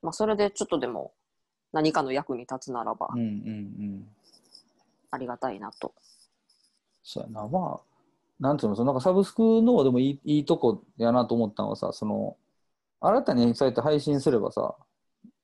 [0.00, 1.12] まあそれでちょっとでも
[1.72, 4.08] 何かの役に立つならばうんうんうん。
[5.10, 5.92] ありがたいなと、
[7.02, 7.80] そうやな、まあ、
[8.40, 12.36] なんていうの、そのなんかサブスクのでもいいいいとこやなと思ったのはさ、その、
[13.02, 14.76] 新たにそうやって配信すればさ、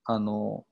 [0.04, 0.64] あの、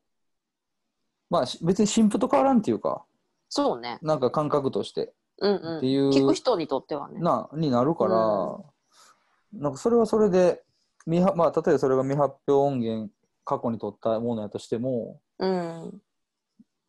[1.29, 3.05] まあ別に新婦と変わらんっていうか、
[3.49, 10.63] そうねなんか感覚として、うんうんっていう聞く人にとってはねな、になるから、なんかそれはそれで、
[11.05, 13.11] 未発まあ、例えばそれが未発表音源、
[13.45, 16.01] 過去に撮ったものやとしても、うん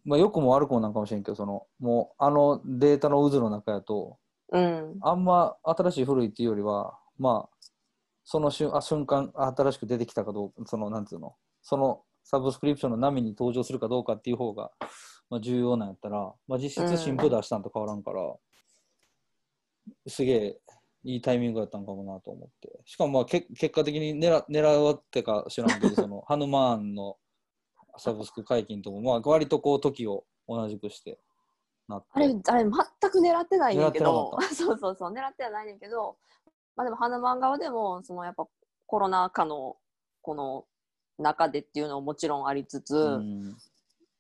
[0.06, 4.18] まあ、良くも悪くもなんかもしれんけど、その、もう、あのデータの渦の中やと、
[4.50, 7.58] うんあんま新しい古いっていうよりは、まあ、
[8.30, 14.70] その瞬あ瞬間、新しく出てきたかどうか、その、なんつうの、そのサブスクリプションの波に登場するかどうかっていう方が、
[15.30, 18.36] まあ、重要なんやったら、まあ、実質新譜出したんと変わらんから、
[20.08, 20.60] すげえ
[21.06, 22.82] いいタイミングだったんかもなと思って。
[22.84, 27.16] しかもまあけ結果的に狙狙ってか知らんけど、その ハヌマーンの
[27.98, 31.18] サブスク解禁とも、まあ割とこう時を同じくして
[31.88, 32.08] なって。
[32.12, 32.72] あれあれ全
[33.10, 36.18] く狙ってないねんけど そうそうそう狙ってはないねんけど
[36.78, 38.48] まあでも花漫画でもそのやっぱ
[38.86, 39.76] コロナ禍の
[40.22, 40.66] この
[41.18, 43.58] 中でっていうのももちろんありつつ、うん。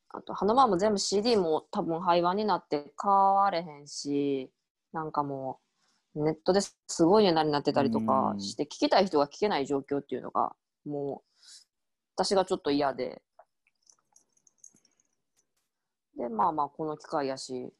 [0.10, 4.50] あと花マも全部 CD も多分廃盤になって買われへんし
[4.94, 5.60] なんかも
[6.16, 8.42] うネットですごい値段になってたりとかうん。
[8.42, 10.56] して、聞きたい人が聞けない状況っていうのが
[10.86, 11.44] もう
[12.16, 13.22] 私がちょっと嫌で。
[16.18, 17.72] でまあまあこの機会やし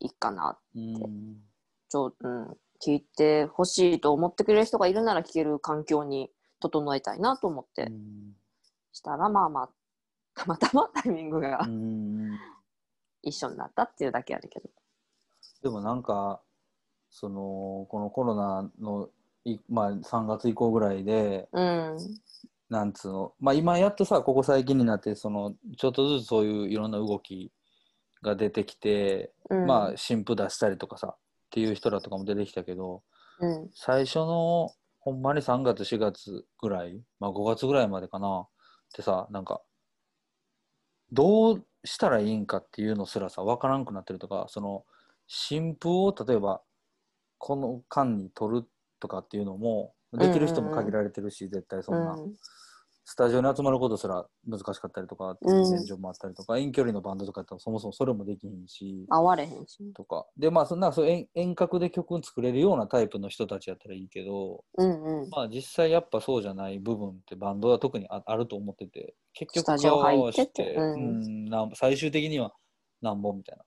[0.00, 1.53] いいかなうん
[1.94, 2.48] ちょ、うん、
[2.84, 6.28] 聞いてほしいと思ってくれる人がいるなら聞ける環境に
[6.58, 8.34] 整えたいなと思ってうん
[8.92, 9.68] したらまあまあ
[10.34, 12.36] たまたまタイミングがうん
[13.22, 14.68] 一緒になったっていうだけあるけど。
[15.62, 16.42] でもなんか、
[17.10, 19.08] その、このコロナの
[19.44, 21.96] い、まあ、3月以降ぐらいで、うん。
[22.68, 27.50] なんつうの、まあ今やっとさ、ここ最近になって、その、ちょっとずつそういういろんな動き
[28.22, 31.16] が出てきて、うん、まあ新婦出したりとかさ、
[31.54, 33.04] っていう人らとかも出てきたけど、
[33.38, 33.70] うん。
[33.72, 38.40] 最初のほんまに3月4月ぐらい、まあ5月ぐらいまでかな。
[38.40, 38.46] っ
[38.92, 39.60] てさなんか
[41.12, 44.84] どうしたらいいんかっていうのすらさ分からんくなってるとかその
[45.26, 46.60] 新婦を例えば
[47.38, 48.66] この間に取る
[48.98, 52.34] とかっていうのもできる人も限られてるし、絶対そんな、うん
[53.06, 59.04] スタジオに集まることすら難しかったりとかっていううん現状もあったりとか、遠距離のバンドとかやったらそもそもそれもできひんし。
[59.10, 59.92] 会われへんし。
[59.94, 65.30] とかでまあそんなそう遠遠隔で曲を作れるようなタイプの人たちやったらいいけどうんうん。
[65.30, 70.74] まあ実際やっぱそうじゃない部分ってバンドは特にああると思ってて結局顔をてて。
[70.74, 70.92] うん。
[70.94, 70.96] う
[71.28, 72.54] んなん最終的には
[73.02, 73.64] なんぼみたいな。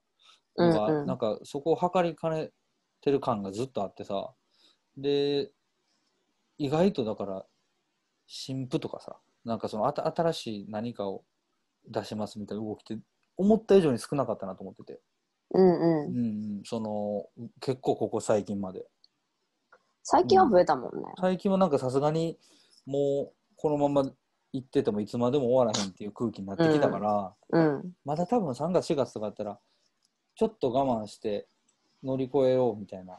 [0.66, 1.06] うんうん。
[1.06, 2.50] なんかそこを測りかね
[3.00, 4.32] てる感がずっとあってさ。
[4.96, 5.52] で
[6.58, 7.46] 意外とだから
[8.26, 9.16] 新婦とかさ
[9.48, 11.24] なんかそのあた新しい何かを
[11.88, 13.02] 出しますみたいな動きって
[13.36, 15.00] 思った以上に少なかったなと思ってて、
[15.52, 16.06] うんうん。
[16.06, 17.26] うんうん、その
[17.60, 18.86] 結構ここ最近まで
[20.02, 21.02] 最近は増えたもんね。
[21.20, 22.38] 最近はなんかさすがに
[22.86, 24.10] もうこのまま
[24.52, 27.92] 行っててもいつまでも終わらへんっていう空気になってきたから、うん。
[28.04, 29.58] まだ多分3月4月とかだったら
[30.36, 31.46] ちょっと我慢して
[32.02, 33.18] 乗り越えようみたいな、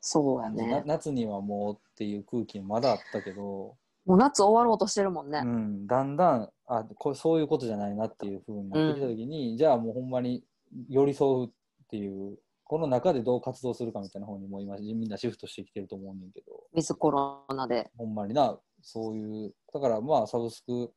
[0.00, 0.82] そうやなね。
[0.86, 3.76] 夏にはもうっていう空気まだあったけど、
[4.08, 5.46] もう夏終わろうとしてるもんねう。
[5.46, 10.42] ん、だんだんあこそういうことじゃないなっていう風になってきた時に、じゃあもうほんまに
[10.88, 11.50] 寄り添うっ
[11.90, 17.90] ていうこの中でどう活動するかみたいな方にも今みんなシフトしてきてると思うねんけどウィズコロナで。
[17.98, 20.90] ほんまになそういうだからまあサブスク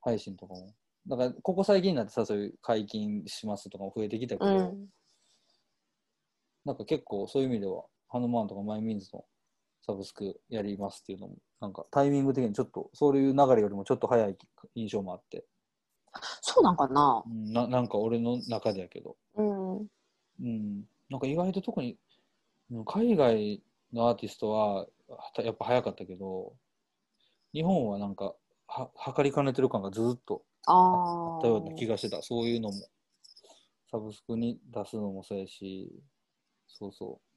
[0.00, 0.74] 配信とかも
[1.06, 4.86] だからここ最近になってさそういう解禁しますとかも増えてきたけど、うん。
[6.64, 9.24] なんか結構そういう意味ではハヌマーンとかマイミーンズの
[9.88, 14.36] サブスクやりますっていうのもなんかタイミング的にちょっとそういう流れよりもちょっと早い
[14.74, 15.46] 印象もあって、
[16.42, 17.24] そうなんかな。
[17.26, 17.30] う。
[17.32, 19.16] ん、ななんか俺の中でやけど。
[19.34, 19.78] うん。
[19.78, 19.84] う
[20.40, 21.96] ん、なんか意外と特に
[22.70, 23.62] うん海外
[23.94, 24.86] のアーティストはは
[25.42, 26.52] やっぱ早かったけど
[27.54, 28.34] 日本はなんか
[28.66, 30.42] は測りかねてる感がずっと。
[30.66, 32.20] あったような気がしてた。
[32.20, 32.74] そういうのも。
[33.90, 35.90] サブスクに出すのもそうやし。
[36.66, 37.27] そうそう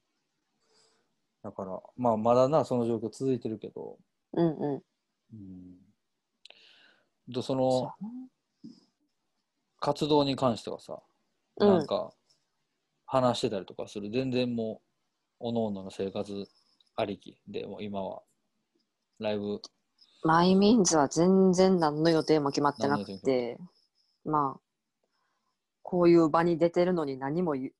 [1.42, 3.98] だからまあまだなその状況続いてるけど、
[4.34, 4.82] うんうん。
[5.34, 5.36] う
[7.30, 8.12] ん、とそそのう
[9.80, 11.02] 活動に関してはさ、
[11.58, 12.12] やななんか
[13.04, 14.10] 話してたりとかする。
[14.10, 14.80] 全然も
[15.40, 16.46] うおのおのの生活
[16.94, 17.36] ありき。
[17.48, 18.22] でもう今は
[19.18, 19.60] ライブ。
[20.22, 23.58] マイミンズは全然何の予定も決まってなくて、
[24.24, 24.60] まあ、
[25.82, 27.72] こういう場に出てるのに何もゆ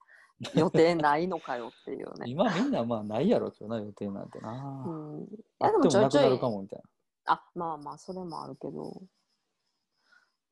[0.55, 2.29] 予定ないのかよっていうね。
[2.29, 4.91] 今みんなまあないやろけどな予定なんてな、う
[5.21, 5.27] ん、い
[5.61, 6.31] あやでもちょいちょい。
[6.31, 6.83] るかもみたい
[7.27, 9.03] あまあまあそれもあるけど。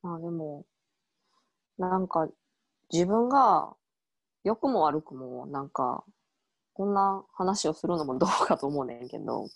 [0.02, 0.64] まあでも
[1.76, 2.28] なんか
[2.90, 3.76] 自分が
[4.44, 6.04] 良くも悪くもなんか
[6.72, 9.46] こんな話をするのもどうかと思うねんけど。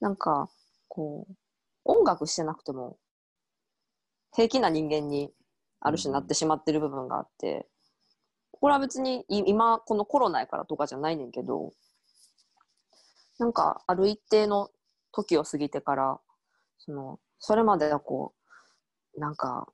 [0.00, 0.50] なんか
[0.88, 1.34] こう
[1.84, 2.98] 音楽してなくても
[4.34, 5.32] 平気な人間に
[5.80, 7.66] ある種なってしまってる部分があって、
[8.60, 11.72] これは別に今このコロナやからとかじゃないねんけど
[13.38, 14.70] なんかある一定の
[15.12, 16.20] 時を過ぎてから
[16.78, 18.34] そのそれまではこ
[19.14, 19.68] うなんか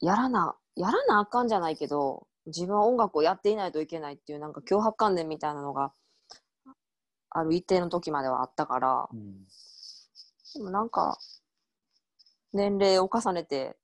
[0.00, 5.92] やらなやらなあかんじゃないけど自分は音楽をやっていないといけないっていうなんか脅迫観念みたいなのが
[7.30, 9.44] ある一定の時まではあったから、うん
[10.54, 11.18] でもなんか
[12.52, 13.76] 年齢を重ねて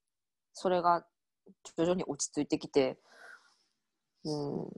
[0.55, 1.05] それが
[1.77, 2.97] 徐々に落ち着いてきて
[4.25, 4.69] うん。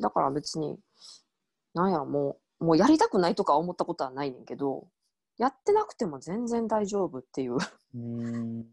[0.00, 0.78] だから別に
[1.74, 4.88] なんやろもうもうやりたくないとか思ったことはないねんけど
[5.38, 7.56] やってなくても全然大丈夫っていう
[7.94, 8.66] うん。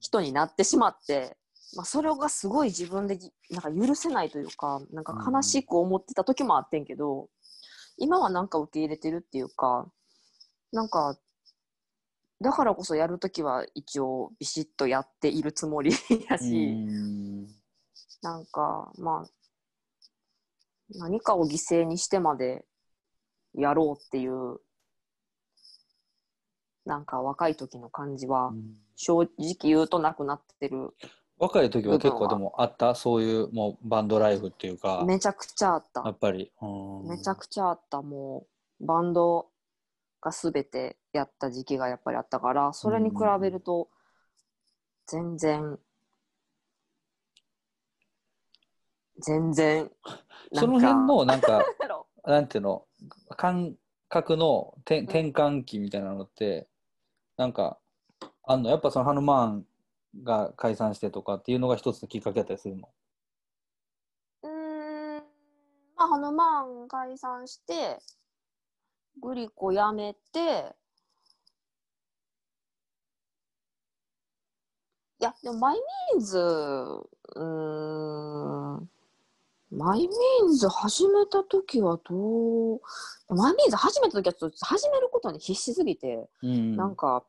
[0.00, 1.36] 人になってしまって、
[1.76, 7.28] まあ、それがすごい自分でぎなんか許せないというかなんか悲しく思ってた時もあってんけど、
[7.96, 9.86] 今はなんか受け入れてるっていうか
[10.72, 11.16] なんか
[12.40, 15.92] だからこそやる時は一応ビシッとやっているつもり
[16.28, 17.46] やし、うん
[18.22, 19.30] なんかまあ
[20.98, 22.64] 何かを犠牲にしてまで
[23.54, 24.58] やろうっていう
[26.84, 28.52] なんか若い時の感じは
[28.96, 30.90] 正直言うとなくなってる。
[31.38, 32.94] 若い時は結構でもあった？
[32.94, 36.02] そういうもうバンドライフっていうかめちゃくちゃあった。
[36.04, 36.52] やっぱり。
[36.62, 36.66] う
[37.06, 37.08] ん。
[37.08, 38.02] めちゃくちゃあった。
[38.02, 38.46] も
[38.80, 39.48] うバンド
[40.20, 43.88] が全てやった時期がやっぱりあったからそれに比べると
[45.06, 45.78] 全然
[49.18, 49.90] 全然
[50.52, 51.64] その辺のなんか
[52.24, 52.86] なんていうの？
[53.36, 53.76] 感
[54.08, 56.68] 覚の転転換期みたいなのって
[57.36, 57.78] なんか
[58.44, 58.70] あんの？
[58.70, 59.66] やっぱそのハヌマーン
[60.22, 62.88] が解散してとかっていうのが一つのきっかけだったりするの？
[64.42, 65.16] うん。
[65.96, 67.98] まあハヌマーン解散して
[69.20, 70.74] グリコやめて
[75.20, 77.42] いやでもマイミーンズうー
[78.82, 78.90] ん
[79.76, 82.80] マイミーンズ始めた時はどう
[83.28, 86.76] マイミーンズ始めた時はちょっと始めることに必死すぎて、うん。
[86.76, 87.24] なんか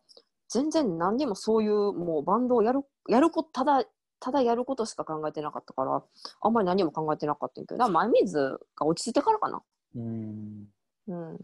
[0.50, 3.86] 全然何にもそういうもうバンドをやるやることただ
[4.20, 6.04] ただやることしか考えてなかったから
[6.42, 9.62] あんまり何も考えてなかったけどだからマイミーズが落ち着いてからかな。
[9.96, 10.68] うん。
[11.08, 11.40] うん。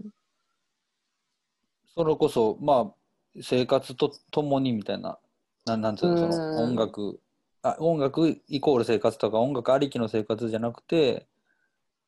[1.96, 5.18] それこそまあ生活とともにみたいな
[5.66, 6.64] なんなんていうのそのうん。
[6.70, 7.20] 音楽
[7.64, 11.28] あ音楽イコール生活とか音楽ありきの生活じゃなくて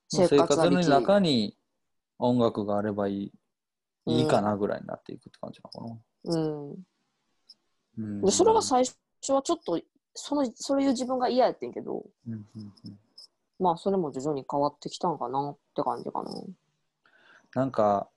[0.10, 1.56] 生活の中に
[2.20, 3.32] 音楽があればいい
[4.06, 6.70] いいかなぐらいになっていくって感じなのかうん。
[6.70, 6.76] な、
[7.97, 8.22] うん。
[8.22, 9.80] でそれが最初はちょっと
[10.14, 12.99] そのそういう自分が嫌やってんけどうんうんうん。
[13.60, 16.32] まあそれも徐々に変わってきたんかなって感じかな。
[17.56, 18.10] なんか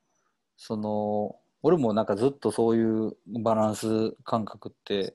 [0.57, 5.15] その俺もなんかずっとそういうバランス感覚って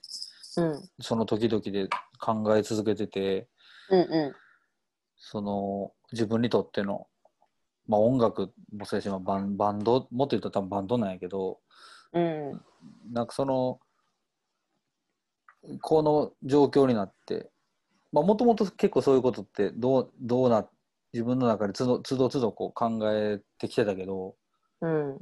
[0.58, 1.88] うんその時々で
[2.20, 3.48] 考え続けてて
[3.90, 4.36] うんう
[5.18, 7.08] その自分にとっての、
[7.88, 11.60] まあ、音楽もそうやし、まあ、バンバンドもっと言うと多分バンドなんやけど
[12.14, 12.22] んう
[12.56, 12.62] ん
[13.14, 13.80] なんかその
[15.82, 17.50] この状況になって
[18.12, 20.68] もともと結構そういうことってどうどうな
[21.14, 24.36] 自分の中でつどつどつどこう考えてきてたけど
[24.82, 25.18] うん。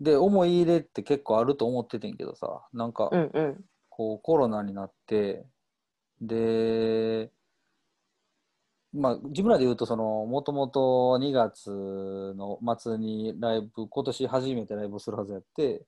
[0.00, 3.64] で思い入れって結構あると思っててんけどさなんかうんうん。
[3.94, 5.44] こうコロナになって
[6.22, 7.30] で
[8.94, 15.82] まあ自分らで言うとそのもともと2月の末にライブ今年初めてライブをするはずやって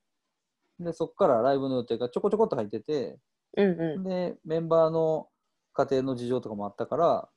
[0.78, 3.16] でそこからライブの予定がちょこちょこっと入ってて
[3.57, 4.05] うんうん。
[4.05, 5.28] でメンバーの
[5.72, 7.28] 家庭の事情とかもあったから、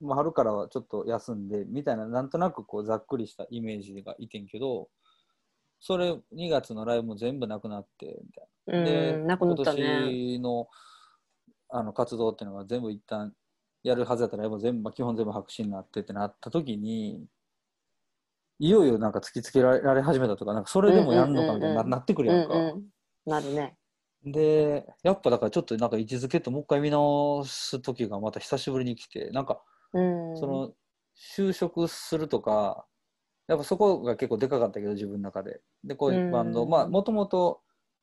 [0.00, 4.88] まあ、春からはちょっと休んでみたいななんとなくこうざっくりしたイメージがいてんけど
[5.80, 8.84] それ2月のライブも全部なくなってみたいな。
[8.84, 9.36] で。
[9.38, 10.68] 今年の
[11.70, 13.34] あの活動っていうのが全部一旦
[13.82, 17.26] やるはずだったらライブも全部、まあ、基本全部白紙になってってなった時に
[18.58, 22.54] いよいよなんか突きつけられ始めたとかなんかそれでもやんのかみたいにな,、なってくるやんか。
[22.54, 22.82] うんうん。
[23.26, 23.76] なるね。
[24.24, 29.62] でやっぱだからちょっとなんか位置づけともう一回見直す時がまた久しぶりに来てなんか
[29.92, 30.36] うん。
[30.36, 30.72] その
[31.36, 32.84] 就職するとか
[33.48, 37.60] やっぱそこが結構でかかったけど自分の中ででこういうバンド、うんまあもともと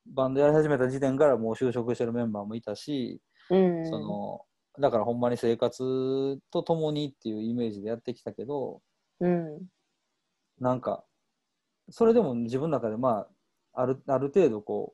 [0.08, 3.86] バンドやり始めた時点からもう就職してるメンバーもいたし、うん。
[3.88, 4.42] その
[4.80, 8.82] だからほんまに生活とともにっていうイメージでやってきたけど
[9.20, 9.60] うん。
[10.60, 11.04] なんか
[11.90, 13.28] それでも自分の中でま
[13.74, 14.94] ああるある程度こ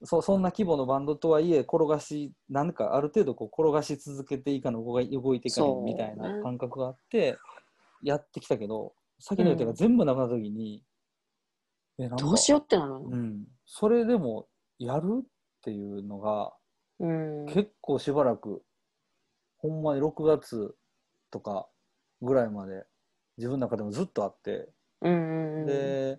[0.00, 5.08] うそそんな規模のバンドとはいえ転がしなんかある程度こう転がし続けていかの動い
[5.40, 7.38] ていかみたいな感覚があって
[8.02, 10.82] やってきたけど先の予定が全部なくなった時に、
[11.98, 13.00] えなんかどうしようってなの？
[13.00, 14.48] うん、それでも
[14.78, 15.26] やるっ
[15.62, 16.52] ていうのが
[16.98, 17.46] うん。
[17.46, 18.62] 結構しばらく
[19.58, 20.74] ほんまに6月
[21.30, 21.66] とか
[22.22, 22.84] ぐらいまで
[23.38, 24.68] 自分の中でもずっとあって。
[25.02, 26.18] で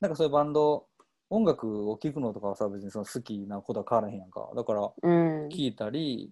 [0.00, 0.86] なんかそういうバンド
[1.30, 5.48] 音楽を聴くのとかはさ別にその好きなことは変わらへんやんかだからうん。
[5.48, 6.30] 聴いたり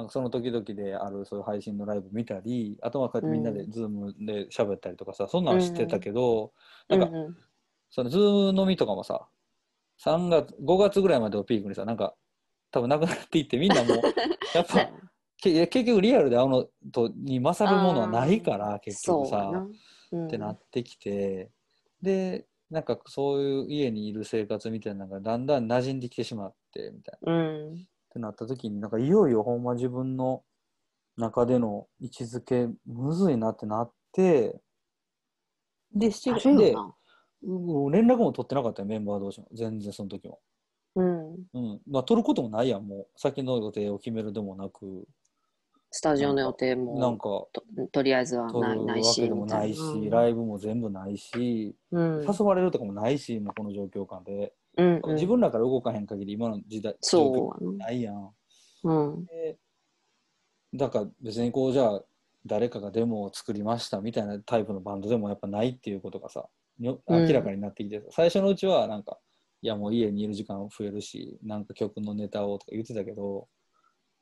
[0.00, 6.52] なんかその時々であるそういう配信のライブ見たりあとはこうやってみんなでうんズームで喋ったりとかさそんなんはしてたけど、
[6.88, 7.36] なんかうんうん。
[7.90, 9.26] そのズーム飲みとかもさ
[10.04, 12.14] 3月5月ぐらいまでをピークにさなんか
[12.70, 13.96] 多分なくなっていってみんなもう
[14.54, 14.90] やっぱ
[15.38, 19.50] 結局リアルで会うのとに勝るものはないから結局さ。
[19.52, 19.72] うん
[20.12, 21.52] ってなってきて
[22.02, 27.32] でなんかそういう家にいる生活みたいなのがだんだん馴染んできてしまってみたいな。
[27.32, 27.36] う
[27.72, 27.86] ん。
[28.10, 30.42] ってなった時になんかいよいよほんま自分の
[31.16, 34.60] 中での位置づけむずいなってなって
[35.94, 36.74] で7あ月で
[37.42, 39.48] 連絡も取ってなかったよメンバー同士も。
[39.52, 40.40] 全然その時も。
[40.94, 41.02] な。
[41.02, 41.34] うん。
[41.54, 41.80] うん。
[41.88, 45.06] まあ、取ることもないやんもう先の予定を決めるでもなく。
[45.92, 52.20] スタジオの予定なんもかととりあえずはないないしけでもないし、ライブも全部ないし、うん。
[52.22, 55.14] 誘われるとかもないしもうこの状況下で、うんうん。
[55.14, 57.90] 自分らから動かへん限り今の時代そうやな。
[57.92, 58.14] いやん。
[58.14, 58.30] な
[58.84, 59.24] うん。
[59.24, 59.56] で
[60.74, 62.02] だから別にこうじゃあ
[62.46, 66.46] 誰かがデモを作りましたみたいなタイプのバンドでもやっぱないっていうことがさ
[66.78, 66.98] 明
[67.32, 69.18] らかになってきて、最初のうちはなんか
[69.60, 73.48] いやもう家にいる時間増えるしなんか曲のネタをとか言ってたけど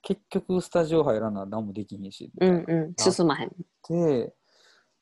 [0.03, 2.95] 結局スタジオ入らな何もできひんしうんうん。
[2.97, 3.53] 進まへん。
[3.89, 4.33] で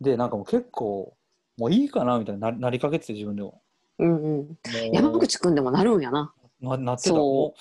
[0.01, 1.16] でなんかもう結構
[1.57, 3.62] もういいかなみたいにななりかけてて自分でも
[3.99, 4.59] うんうん。
[4.92, 6.32] 山口くんでもなるんやな。
[6.61, 7.16] ななってた？
[7.16, 7.55] も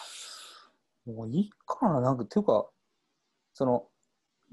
[1.08, 1.12] う。
[1.12, 2.02] もういいかな。
[2.02, 2.66] なんかっていうか
[3.54, 3.88] その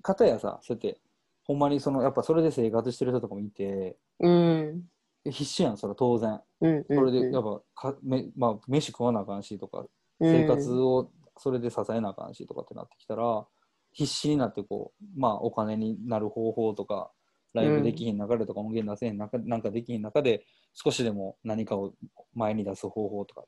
[0.02, 1.00] 片やさそうやって
[1.44, 4.82] ほんまにそのやっぱそれで生活してる人とかもいてうん。
[5.24, 6.40] 必死やんそれ当然。
[6.60, 7.42] うんうんそれでやっ
[7.74, 9.84] ぱかめ、まあ、飯食わなあかんしとか
[10.20, 13.44] 生活をそれで支えなあかんしとかってなってきたら、
[13.92, 17.10] 必死になってこうまあお金になる方法とか
[17.54, 20.44] ライブできひん中でとか音源出せへん中なんかできひん中で
[20.74, 21.92] 少しでも何かを
[22.34, 23.44] 前に出す方法とか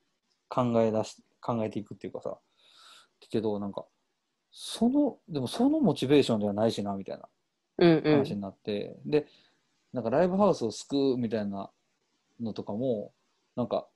[0.49, 2.37] 考え出し考えていくっていうかさ。
[3.31, 3.87] けどなんか
[4.53, 7.29] そのでもそのモチベーションではないしなみたいな
[7.79, 8.12] うんうん。
[8.18, 9.27] 話になって、で
[9.93, 11.70] なんかライブハウスを救うみたいな
[12.41, 13.12] のとかも
[13.57, 13.87] なんか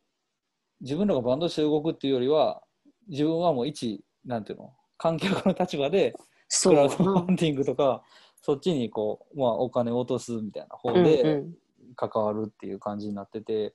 [0.81, 2.63] 自分らがバンドとして動くっていうよりは
[3.09, 6.15] 自分はもう一なんていうの観客の立場で
[6.63, 8.03] クラウドファンディングとか
[8.41, 11.55] そっちにこう、まあ、お金を落とすみたいな方うんでうん
[11.97, 13.75] 関わるっていう感じになってて、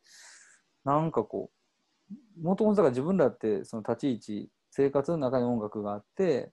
[0.84, 1.54] なんかこう
[2.42, 6.52] もともとだから自分らってその立ち位置生活の中に音楽があって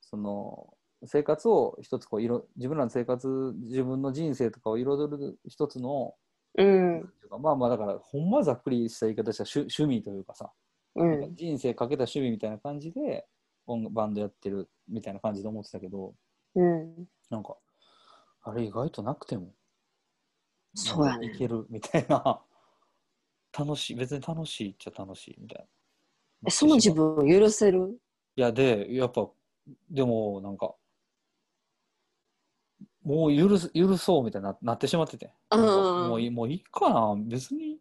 [0.00, 0.72] その
[1.04, 6.14] 生活を一つこう色自分らの生活自分の人生とかを彩る一つの
[6.56, 7.12] うん。
[7.42, 10.50] まあまあだからほんまざっくりした言い方したら趣趣味というかさ、
[10.96, 11.34] うん。
[11.34, 13.26] 人生かけた趣味みたいな感じで
[13.66, 16.14] 音楽バンドやってるみたいな感じで思ってたけど
[16.54, 17.06] うん。
[17.30, 17.56] なんか
[18.42, 19.52] あれ意外となくても
[20.74, 22.40] そうやねいけるみたいな。
[23.58, 23.96] 楽しい。
[23.96, 25.66] 別に楽しいっちゃ楽しいみたいな。
[26.46, 27.98] えその自分を許せる？
[28.36, 29.28] いやでやっぱ
[29.90, 30.74] でもなんか
[33.02, 37.16] もう許す許そうみたいにななってしまってて、もういいもういいかな。
[37.18, 37.78] 別に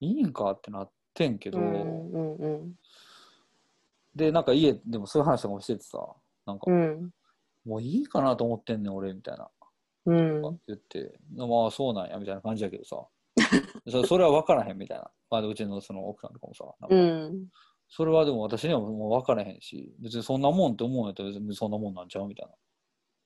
[0.00, 2.78] いいんかってなってんけど、うんうんうん。
[4.14, 5.98] でなんか家でもそういう話とかもしててさ。
[6.46, 7.10] なんか、うん。
[7.66, 9.50] もういいかなと思ってんねん俺みたいな
[10.08, 10.42] うん。
[10.66, 12.96] 言って、まあそうなんやみたいな感じやけどさ。
[13.88, 16.96] そそれは分からへんみたいな、まあ、うちのその奥さんとかもさなんか。
[16.96, 17.48] うん。
[17.90, 22.54] それはでも私にはもう分からへんし別にそんなもんって思うんやったら別にそんなもんなんちゃうみたいな。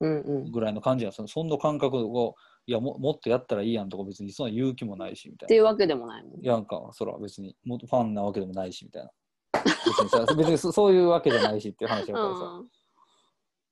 [0.00, 0.52] うんうん。
[0.52, 2.34] ぐらいの感じやそのそんな感覚を
[2.66, 5.48] いやももっとやったらいいやんとか別にそんな言う気もないしみたいな。
[5.48, 9.10] っていうわけでもないもんいやなんかそら別にもファンなわけでもないしみたいな。
[9.54, 12.60] 別にさ別にそそういうわけじゃないしっていう話だからさ、うん。
[12.60, 12.64] っ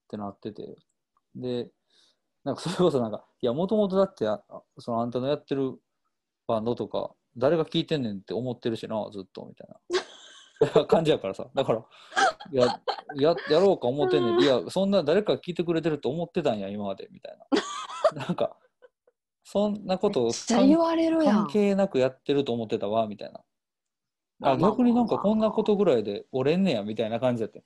[0.09, 0.77] てなってて。
[1.35, 1.71] で
[2.45, 4.43] なんか それこそなんかいやもともとだってあ
[4.79, 5.79] そのあんたのやってる
[6.47, 9.77] バンドとか誰が聴いてんねんって思ってるしなずっとみたいな。
[10.87, 11.47] 感じやからさ。
[11.55, 11.85] だから
[12.53, 12.81] いや
[13.17, 14.41] ややろうか思ってんねん。
[14.41, 17.39] いやそんな誰か聞いてくれてると思ってたんや今までみたい
[18.13, 18.27] な。
[18.27, 18.57] なんか
[19.45, 23.41] そんなことを関係なくやってると思ってたわみたいな。
[24.43, 27.63] あ逆になんかこんなことぐらいで折れんねやみたいな感じだって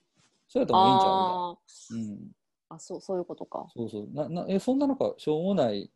[0.47, 2.21] そうやったらもういいんちゃうみたいな。
[2.23, 2.44] うん
[2.75, 4.07] あそうそういうことかそうそう。
[4.13, 5.91] ななえそんななんかしょうもない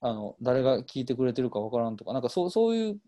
[0.00, 2.98] あの誰が聞いてくれてるかわからんとか、なんかそうそういう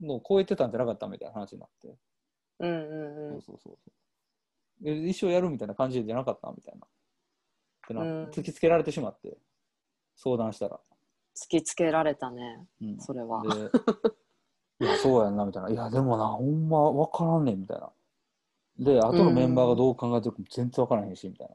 [0.00, 1.96] のを超えてたんじゃなかったみたいな話になって。
[2.60, 3.90] うんうんうんそうそうそうそ
[4.84, 6.86] うえ一生やるみたいな感じじゃなかったみたいな。
[6.86, 6.88] っ
[7.88, 9.36] てな、うん突きつけられてしまって、
[10.16, 10.80] 相談したら。
[11.34, 15.70] 突きつけられたねうん、それはで、いや、そうやんなみたいな。
[15.70, 17.90] いや、でもな、ほんまわからんねんみたいな。
[18.78, 21.54] で、後のメンバーがどう考えてるかも全然わからへんし、みたいな。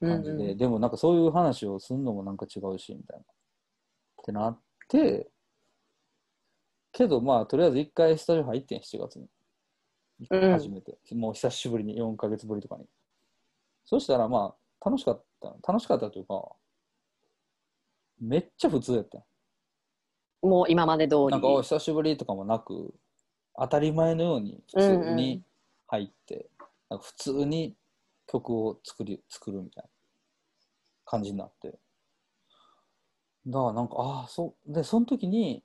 [0.00, 0.50] 感じで、うん。
[0.50, 0.68] うんで。
[0.68, 3.22] もなんかそういう話をするのもなんか違うしみたいな。
[3.22, 3.24] っ
[4.24, 5.28] てなって
[6.92, 9.28] けどまあとりあえず一回スタジオ入ってん7月に。
[10.30, 10.52] うん。
[10.52, 12.86] 初めて、もう久しぶりに4ヶ月ぶりとかに。
[13.84, 15.54] そしたらまあ楽しかった。
[15.66, 16.42] 楽しかったというか
[18.20, 19.18] めっちゃ普通やった。
[19.18, 19.22] ん
[20.42, 21.26] もう今まで通り。
[21.28, 22.94] なんかお久しぶりとかもなく
[23.58, 25.42] 当たり前のように普通に
[25.86, 26.46] 入って、
[26.88, 27.74] なんか普通に
[28.26, 29.90] 曲を作り作るみたいな
[31.04, 31.78] 感じになって。
[33.46, 34.72] だからなんかああそう。
[34.72, 35.62] でその時に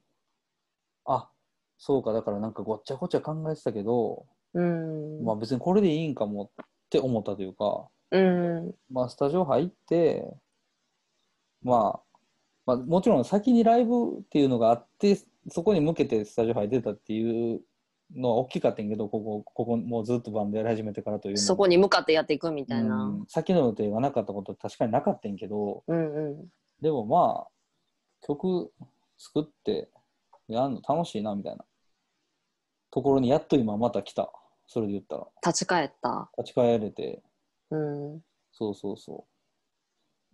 [1.06, 1.30] あ
[1.78, 5.24] そうかだからなんかごっちゃごちゃ考えてたけど、うん。
[5.24, 8.76] まあ別にこれでいいんかもって思ったというか、うん。
[8.92, 10.26] まあスタジオ入って
[11.64, 12.12] まあ
[12.66, 15.18] まあ、もちろん先にライブっていうのがあって
[15.50, 17.62] そこに向けてスタジオ入ってたっていう
[18.16, 23.06] のは大きかったんやけどここここもうずっとバンドやり始めてからというそこに向かってやっていくみたいな。
[23.06, 23.26] うん。
[23.28, 26.48] 先の予定がなかったことは確かになかったんやけどうんうん。
[26.82, 27.48] でもまあ
[28.26, 28.72] 曲
[29.18, 29.90] 作って
[30.48, 31.64] やんの楽しいなみたいな。
[32.92, 34.32] ところにやっと今また来た。
[34.68, 35.28] それで言ったら。
[35.46, 36.30] 立ち返った。
[36.38, 37.22] 立ち返れて。
[37.70, 38.22] うん。
[38.52, 39.26] そうそうそ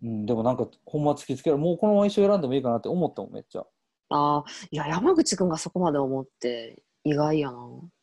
[0.02, 3.64] う、うん、でもなんかほんま突きつけるもうこのまま一生選んでもいいかなって思ったもんめっちゃ。
[4.10, 7.52] ああいや山口くんがそこまで思って意外や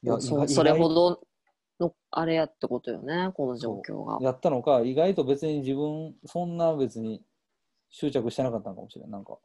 [0.03, 0.22] な。
[0.22, 1.20] そそれほど
[1.80, 4.18] のあれやってことよねこの状況が。
[4.22, 7.22] やったのか意外と別に自分そんな別に
[7.89, 9.38] 執着してなかったのかもしれないなんか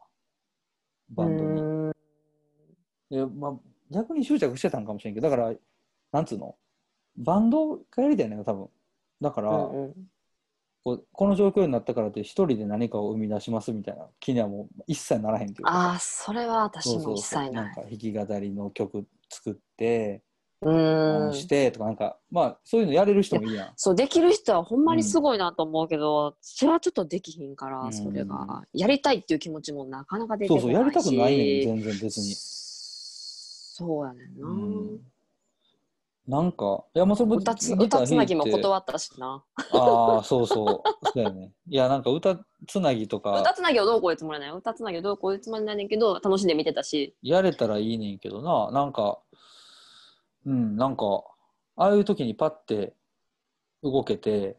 [1.10, 1.60] バンドに。
[1.60, 1.92] うん。
[3.10, 3.52] いや、まあ、
[3.90, 5.52] 逆に執着してたんかもしれんけどだから
[6.12, 6.56] なんつうの？
[7.16, 8.68] バンドがやりたいのよ多分。
[9.20, 9.94] だから、うんうん。
[10.82, 20.22] こうこの状況になったからって一人で何かを生み出しますみたいな気にはもう一切ならへんっていうかああそれは私も一そうな切なんいか弾き語りの曲作って
[20.62, 23.72] う音んしてとかなんかまあそういうのやれる人もいいやん。
[23.76, 27.92] そうできる人はほんまにすごいなと思うけど、それはちょっとできひんから、うん。
[27.92, 30.62] それがやりたいっていう気持ちもなかなか出てこないし。
[30.64, 35.00] そうそうやりたくないねん全然別に、そうやねんな、うん、
[36.28, 39.42] なんかいやもうそれ歌つ歌つなぎも断ったしな。
[39.72, 40.66] ああそうそう。
[40.66, 47.14] そうだよねいやなんか歌つなぎと歌かつなぎをどうこういうつもりないよ歌つなぎをどうこういうつもりないねんけど楽しんで見てたし。
[47.22, 48.70] やれたらいいねんけどな。
[48.72, 49.18] なんか
[50.46, 51.04] うんなんか
[51.76, 52.92] ああいう時にパッて
[53.82, 54.56] 動けて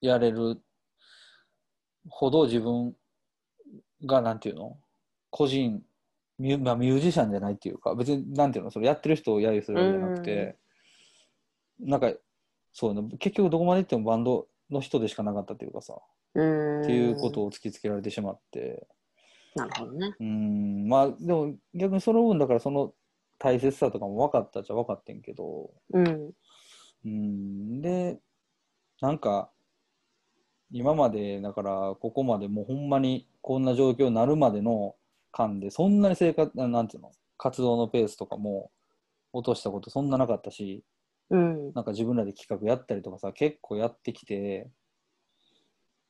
[0.00, 0.60] やれる
[2.08, 2.94] ほど自分
[4.04, 4.76] がなんていうの？
[5.30, 5.82] 個人
[6.38, 8.70] ミュ,、まあ、ミュージシャンじゃないっていうか別になんていうの？
[8.70, 10.56] それやってる人を揶揄するわけじゃなくて、
[11.80, 12.12] なんか
[12.72, 13.02] そうね。
[13.18, 15.94] 結局どこまで行ってもバンドの人でしかなかったっていうかさ、
[16.34, 18.86] うーんっていうことを突きつけられてしまって。
[19.54, 20.14] なるほどね。
[20.20, 20.88] うん。
[20.88, 22.92] まあでも逆にその分だからその
[23.38, 25.70] 大切さとかも分かったっちゃ分かってんけど。
[25.92, 26.30] うん。
[27.04, 27.80] うん。
[27.80, 28.18] で
[29.00, 29.50] なんか
[30.70, 34.96] 今までだからここまでもうほんまにこんな状況になるまでの
[35.32, 37.10] 間でそんなに生活なんていうの？
[37.36, 38.70] 活動のペースとかも
[39.32, 40.84] 落としたことそんななかったし
[41.30, 41.72] うん。
[41.72, 44.68] なんか自分らで企画やったりとかさ結構やってきて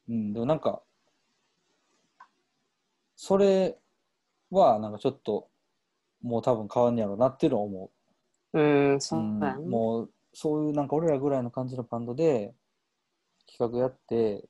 [0.09, 0.83] うんでもなんか
[3.17, 3.77] それ
[4.51, 5.49] はなんかちょっと
[6.23, 7.91] もう多分変わんねやろうなっていうのは思
[8.53, 9.71] うん、う、そううん。
[9.71, 12.55] もうそういうなんか俺らぐらいの感じのバンドで
[13.49, 14.45] 企画やって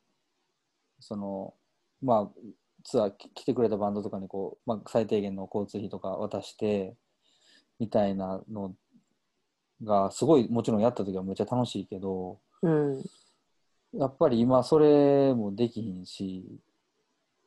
[1.01, 1.55] その
[2.03, 2.41] まあ
[2.85, 6.95] ツアーき来てくれたバンドとかにこう、まあ、最低限の交通費とか渡して
[7.79, 8.75] みたいなの
[9.85, 13.03] がすごいもちろんやった時はめっちゃ楽しいけどうん。
[13.95, 16.45] やっぱり今それもできひんし、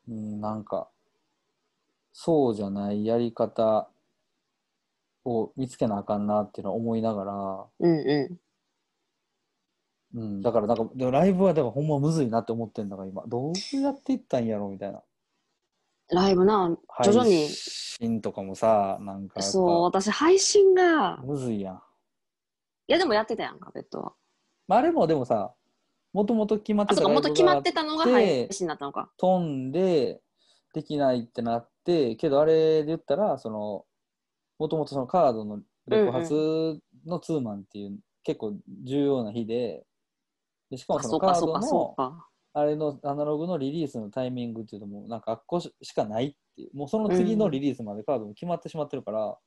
[0.07, 0.87] うん、なんか
[2.13, 3.89] そうじゃないやり方
[5.23, 8.39] を見つけなあかんなっていうのは思いながら、うんう
[10.13, 15.01] うん、だからなんかでもライブはだからほんまむずいなって思ってんだから今どうやっていったんやろうみたいなん。
[16.13, 17.47] ライブな、徐々に配。
[17.47, 21.79] 信とかもさなんかそう、私配信が、むずいやん、い
[22.87, 24.13] やでもやってたやんか、ベッドは。
[24.67, 25.53] まあ、あれもでもさ
[26.13, 29.11] もともと決まってた決まがってたのがで配信になったのか。
[29.17, 30.21] 飛んで
[30.73, 33.85] できないってなってけどあれで言ったらその
[34.59, 38.53] もともとそのカードのレコ発のツーマンっていう結構
[38.83, 39.83] 重要な日で
[40.69, 41.95] でしかもあ、そのカードの。
[42.53, 49.37] あれのアナログのリリースのタイミングっていうのもなんかあっこししかないっていうもうその次のリリースまでカードも決まってしまってるから、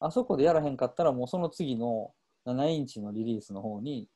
[0.00, 2.10] あそこでやらへんかったらもうその次の
[2.46, 4.08] 7インチのリリースの方に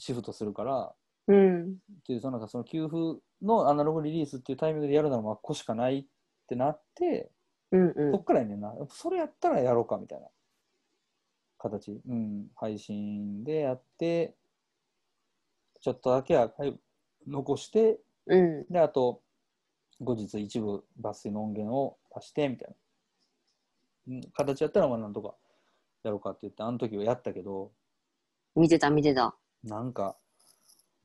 [0.00, 0.92] シフトするから
[1.28, 1.62] うん。
[1.62, 1.74] っ
[2.06, 2.96] ていうそのなんかその給付
[3.42, 6.04] のアナログリリースっていうタイミングでやるならまあこしかないっ
[6.48, 7.30] てなって、
[7.70, 10.26] うんうそっからやねんなそれやったらやろうかみたいな
[11.58, 14.34] 形、うん、配信でやって
[15.80, 16.78] ちょっとだけアーカイブ
[17.28, 17.96] 残してん。
[18.26, 18.36] う
[18.68, 18.72] ん。
[18.72, 19.20] であと
[20.00, 22.74] 後日一部抜粋の音源を足してみたい
[24.08, 25.34] な、うん、形やったらまあなんとか
[26.02, 27.70] やろうかって言ってあの時はやったけど
[28.56, 29.34] 見てた、見てた。
[29.64, 30.16] なんか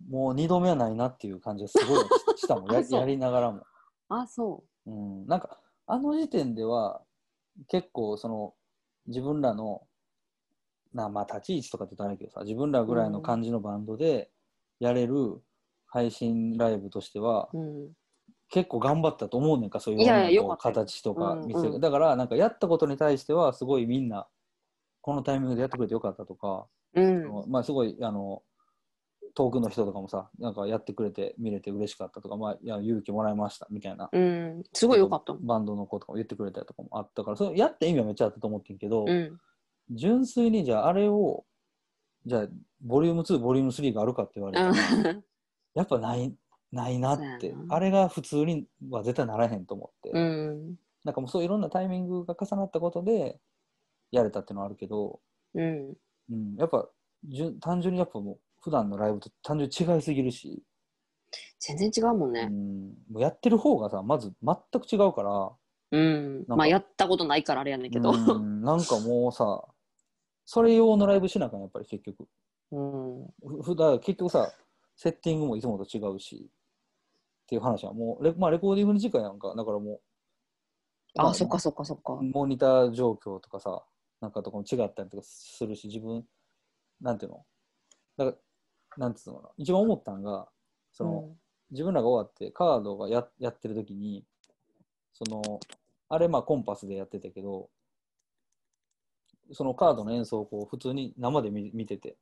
[0.09, 2.03] もう二度目はないなっていう感じがすごい
[2.37, 3.63] ししたもん ややりながらも。
[4.09, 7.01] あ、そうん、なんかあの時点では
[7.67, 8.53] 結構その
[9.07, 9.87] 自分らの
[10.93, 14.31] なまあ立ち位置とかって言ったらあれだけどさ自分らぐらいの感じのバンドで
[14.79, 15.41] やれる
[15.87, 17.59] 配信ライブとしてはう。
[17.59, 17.93] うん。
[18.49, 24.27] 結構頑張ったと思うねんかそういう形とかうん見せる、うんだからなんかやったことに対してはすごいみんな
[25.01, 27.01] このタイミングでやってくれてよかったとか、う
[27.47, 27.51] ん。
[27.51, 28.41] まあすごいあの
[29.35, 34.63] 遠くの人とかもさなんかやってくれて見れて嬉しかったとか、まあ、いや勇気もらいましたみたいなうん。
[34.73, 35.33] すごい良かった。
[35.33, 39.37] バンドの子とかも言ってくれたりとかもあったからそれやった意味はめっちゃあったと思ってんけど、うん。
[39.91, 41.45] 純粋にじゃああれを
[42.25, 42.47] じゃあ
[42.81, 45.15] ボリューム2ボリューム3があるかって言われたら、
[45.75, 46.33] やっぱない
[46.71, 50.75] ないなってあれが普通には絶対ならへんと思って、うん。
[51.03, 53.39] なんかもうそういろんなタイミングが重なったことで
[54.11, 55.19] やれたっていうのはあるけど、
[55.53, 55.93] うん。
[56.29, 56.87] うん、やっぱ
[57.61, 60.63] 単純にやっぱもう普段のライブと単純に違いすぎるし、
[61.59, 62.45] 全然違うもんうね。
[62.45, 65.51] ん、もうやってる方がさまず全く違うから
[65.91, 66.45] うん。
[66.47, 68.11] まあ、やったことないからあれやねんけど。
[68.11, 69.63] うんなんかもうさ
[70.45, 72.27] それ用のライブしなあかんやっぱり結局
[72.71, 73.25] うん。
[73.63, 74.51] ふふだ結局さ
[74.95, 76.49] セッティングもいつもと違うし
[77.43, 79.99] っていう話はもうレ,、まあ、レコーディングの時間やんかだからもう
[81.15, 82.19] まあ、そっかそっかそっか。
[82.21, 83.81] モニター状況とかさ
[84.25, 86.25] なんかとかも違ったりとかするし自分
[86.99, 87.45] なんていうの？
[88.17, 88.37] だか
[88.97, 89.49] らなんていうのかな？
[89.57, 90.47] 一番思ったんが
[90.91, 91.29] その、
[91.69, 94.25] 自分らが終わってカードがややってる時に
[95.13, 95.59] その
[96.09, 97.69] あれまあコンパスでやってたけど
[99.51, 102.17] そのカードの演奏をこう普通に生で見見てて。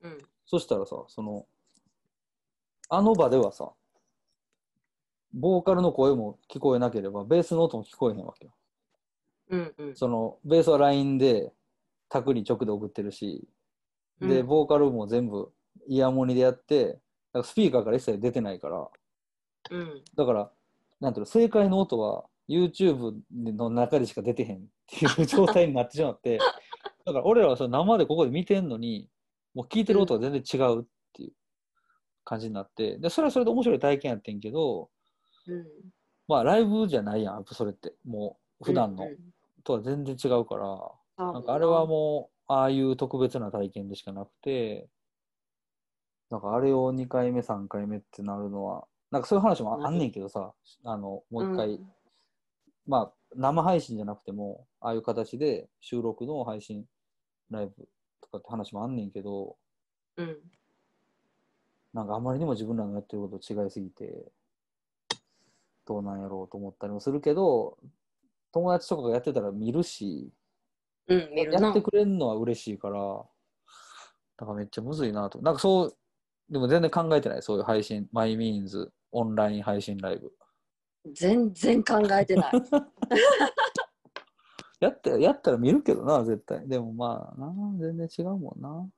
[0.00, 0.18] うん。
[0.46, 1.46] そしたらさその
[2.88, 3.70] あの場ではさ
[5.32, 8.52] ボーカルの声も聞こえなければベースの音も聞こえへんわけよ
[9.52, 9.74] うん。
[9.78, 9.96] うん。
[9.96, 11.52] そのベースは LINE で
[12.08, 13.46] 卓に直で送ってるし
[14.20, 15.52] で、うんボーカルも全部
[15.86, 16.98] イヤモニでやって
[17.44, 18.88] スピーカーから一切出てないから
[19.70, 20.02] うん。
[20.16, 20.50] だから、
[21.00, 26.38] なんていうの、正解の音は YouTube の中でしか出てへんっていう 状態になってしまって、
[27.04, 29.08] だから俺らはその生でここで見てんのに、
[29.54, 31.32] もう聞いてる音が全然違うっていう
[32.24, 34.90] 感じになって、で、それはそれで面白い体験やってんけど、
[35.46, 35.66] うん。
[36.28, 37.94] まあライブじゃないやん、それって。
[38.04, 39.31] もう普段のうん
[39.62, 40.66] とは全然違うから、
[41.18, 44.88] うんなんかあれはもう、ああいう特別な体験でしかなくて、
[46.30, 50.52] なんかあれを2回目、3回目ってなるのは、なんかそういう話もああんねんけどさ、
[50.84, 51.78] あの、もう一回、
[52.86, 56.86] まあ、生配信じゃなくても、ああいう形で収録の配信
[57.50, 57.88] ライブ
[58.22, 59.56] とかって話もあんねんけど、
[60.16, 60.38] うん。
[61.92, 64.32] なんかあまりにも自分らのやってることと違いすぎて、
[65.86, 67.76] どうなんやろうと思ったりもするけど、
[68.52, 70.30] 友達とかがやってたら見るし、
[71.08, 71.30] うん。
[71.34, 71.80] 見るなやって。
[71.80, 73.24] くれるのは嬉しいから、
[74.36, 75.40] だからめっちゃむずいなと。
[75.42, 75.96] なんかそう、
[76.50, 80.32] でも全然考えてない、そういう配信、マイミーンズ、オンライン配信ライブ。
[81.14, 82.52] 全然考えてない。
[84.80, 86.68] やったやったら見るけどな、絶対。
[86.68, 88.90] でもまあな、全然違うもんな。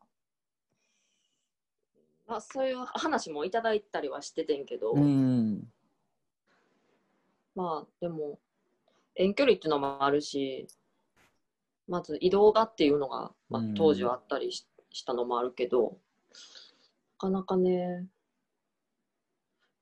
[2.26, 5.70] まあ、そういう話もいただいたりはしててんけど、うん。
[7.54, 8.38] まあでも
[9.16, 10.66] 遠距離っていうのもあるし
[11.86, 15.98] まず移動がっていうのが、まあうん、当時はあったりし,、したのもあるけど
[17.20, 18.06] なかなかね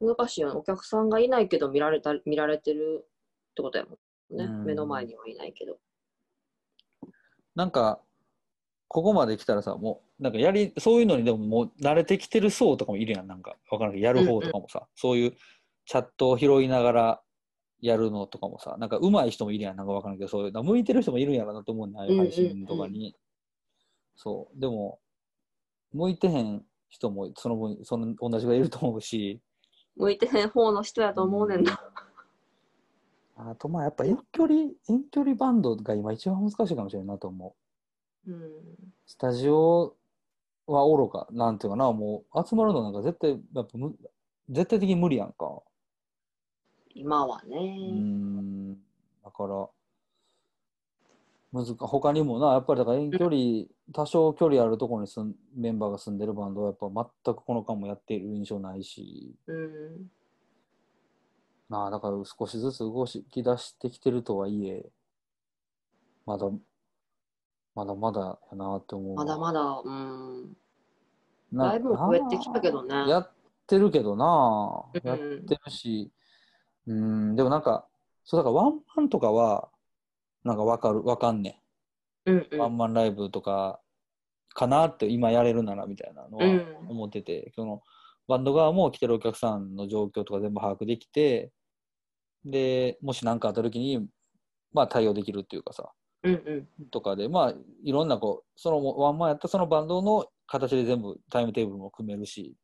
[0.01, 0.55] 難しいよね。
[0.57, 3.07] お客さんがいないけど見られた見られてる
[3.53, 4.65] ってことやもんね、うん。
[4.65, 5.79] 目の前にはいないけど。
[7.55, 8.01] なんか、
[8.89, 15.37] ここまで来たらさ、もう、なんかやり、そういうのにでももう慣れてきてる層とかもいるやん、なんか、わからんけど、やる方とかもさ、そういう
[15.87, 17.23] チャットを拾いながら
[17.83, 23.15] やるのとかもさ、なんか上手い人もいるやん、なんかわからんけど、そういう、向いてる人もいるんやろなと思うね、ああいう配信とかに。
[24.17, 25.01] そう、でも、
[25.93, 29.41] 向いてへん人もその分、その同じがいると思うし、
[29.97, 31.81] 向いてへん方の人やと思うねんな、
[33.37, 37.57] あとまあやっぱ遠距離、遠距離バンドが今一番難しいかもしれんなと思
[38.27, 38.33] う。
[38.33, 38.53] うん、
[39.07, 39.97] スタジオ
[40.69, 43.97] はおろか、なんていうかな、もう集まるのなんか絶対、やっぱむ
[44.51, 45.63] 絶対的に無理やんか。
[46.95, 47.59] 今はうね、
[48.01, 48.75] ん、
[49.25, 49.69] だから、
[51.53, 60.11] 難か他にもな、やっぱりだから遠距離、多少距離あるところに住んメンバーが住んでるバンドはやっぱ全くこの間もやっている印象ないし、うん、
[61.69, 64.87] なあ、だから少しずつ動き出してきてるとはいえ、
[66.25, 66.51] まだ、
[67.75, 69.17] まだまだやなって思う。
[69.17, 69.25] わ。
[69.25, 70.57] まだまだ、うん、
[71.53, 73.09] なだいぶ増えてきたけどね。
[73.09, 73.31] やっ
[73.67, 75.09] てるけどな、うん。
[75.09, 76.11] やってるし、
[76.87, 77.87] うん、でもなんか、
[78.25, 79.69] そうだからワンマンとかは、
[80.45, 81.63] なんかわかる、わかんね
[82.27, 82.61] うんうん。
[82.61, 83.81] ワンマンライブとか、
[84.55, 86.77] かなって今やれるならみたいなのはうん。
[86.89, 87.83] 思ってて、その
[88.29, 91.53] バンド側も来てるお客さんの状況とか全部把握できて、
[92.45, 94.07] で、もし何かあった時に、
[94.73, 95.91] まあ対応できるっていうかさ、
[96.23, 96.89] うんうん。
[96.91, 102.55] とかで、まあ、いろんなこう、そのワンマンやったそのバンドの形で全部タイムテーブルも組めるし、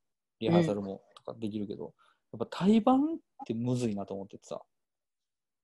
[0.41, 1.93] リハーサルもとかできるけど、
[2.33, 4.61] やっぱ対バンってむずいなと思っててさ、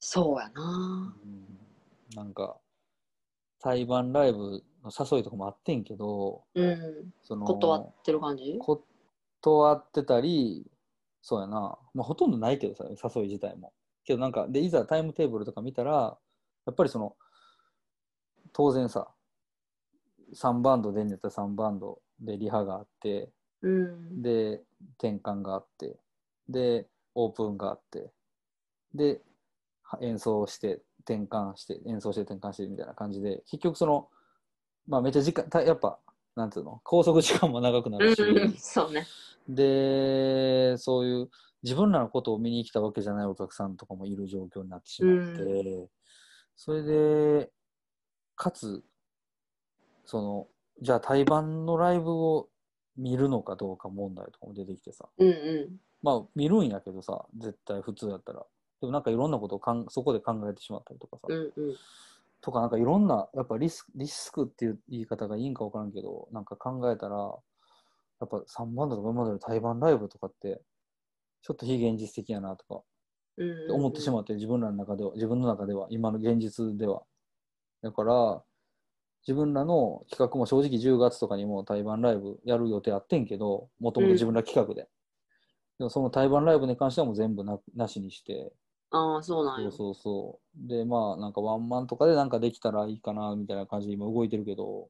[0.00, 1.16] そうやな。
[1.22, 1.58] うん。
[2.14, 2.56] なんか、
[3.58, 7.12] 対バンライブの誘いとかもあってんけど、うん。
[7.22, 8.58] その断ってる感じ？
[9.40, 10.70] 断ってたり、
[11.22, 13.72] そうやな、まあ、ほとんどないけどさ、誘い自体も。
[14.04, 16.18] けどなんか、で、いざタイムテーブルとか見たら、
[16.66, 17.16] やっぱりその、
[18.52, 19.08] 当然さ、
[20.34, 23.30] 3バンド出んやったら3バンドでリハがあって、
[23.62, 24.22] うん。
[24.22, 24.62] で、
[24.98, 25.96] 転換があって、
[26.48, 28.10] で、オープンがあって、
[28.94, 29.20] で、
[29.82, 34.08] は演奏して、転換して、演奏して転換してみたいな感じで、結局その、
[34.86, 35.98] まあめっちゃ時間、たやっぱ、
[36.34, 39.06] なんていうの、拘束時間も長くなるし、うんそうね。
[39.48, 41.30] で、そういう
[41.62, 45.90] 自分らのことを見に来たわけじゃないお客さんとかもいる状況になってしまって、う
[46.56, 47.50] それで、
[48.36, 48.82] かつ、
[50.04, 50.48] その、
[50.82, 52.48] じゃあ対バンのライブを
[52.96, 55.70] 見るのかどうか問題とかも出てきてさ、うんう
[56.04, 58.40] まあ見るんやけどさ、絶対普通やったら。
[58.80, 61.76] でもなんかいろんなことをかんそこで考えてしまったりとかさ、んうんうん
[62.42, 70.60] とかなんかいろんな、やっぱリスク、リスクっていう言い方がいいんか分からんけど、なんか考えたら、やっぱ3バンドとか今までの対バンライブとかって、
[71.40, 72.82] ちょっと非現実的やなとか
[73.70, 77.04] 思ってしまって、自分らの中では、自分の中では、今の現実では。
[77.80, 78.42] だから、
[79.26, 84.86] 自分らの企画も正直10月とかにも対バンライブやる予定あってんけど、もともと自分ら企画で。
[85.78, 88.52] でもその対バンライブに関してはもう全部ななしにして、
[88.90, 90.68] ああそうなんやそうそうそう。
[90.68, 94.88] で、まあ、なんかワンマンとかでなんかできたらいいかな、みたいな感じで今動いてるけど、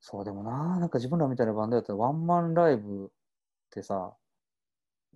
[0.00, 3.08] そうでもな、なんか自分らみたいなバンドやったらワンマンライブっ
[3.70, 4.14] てさ、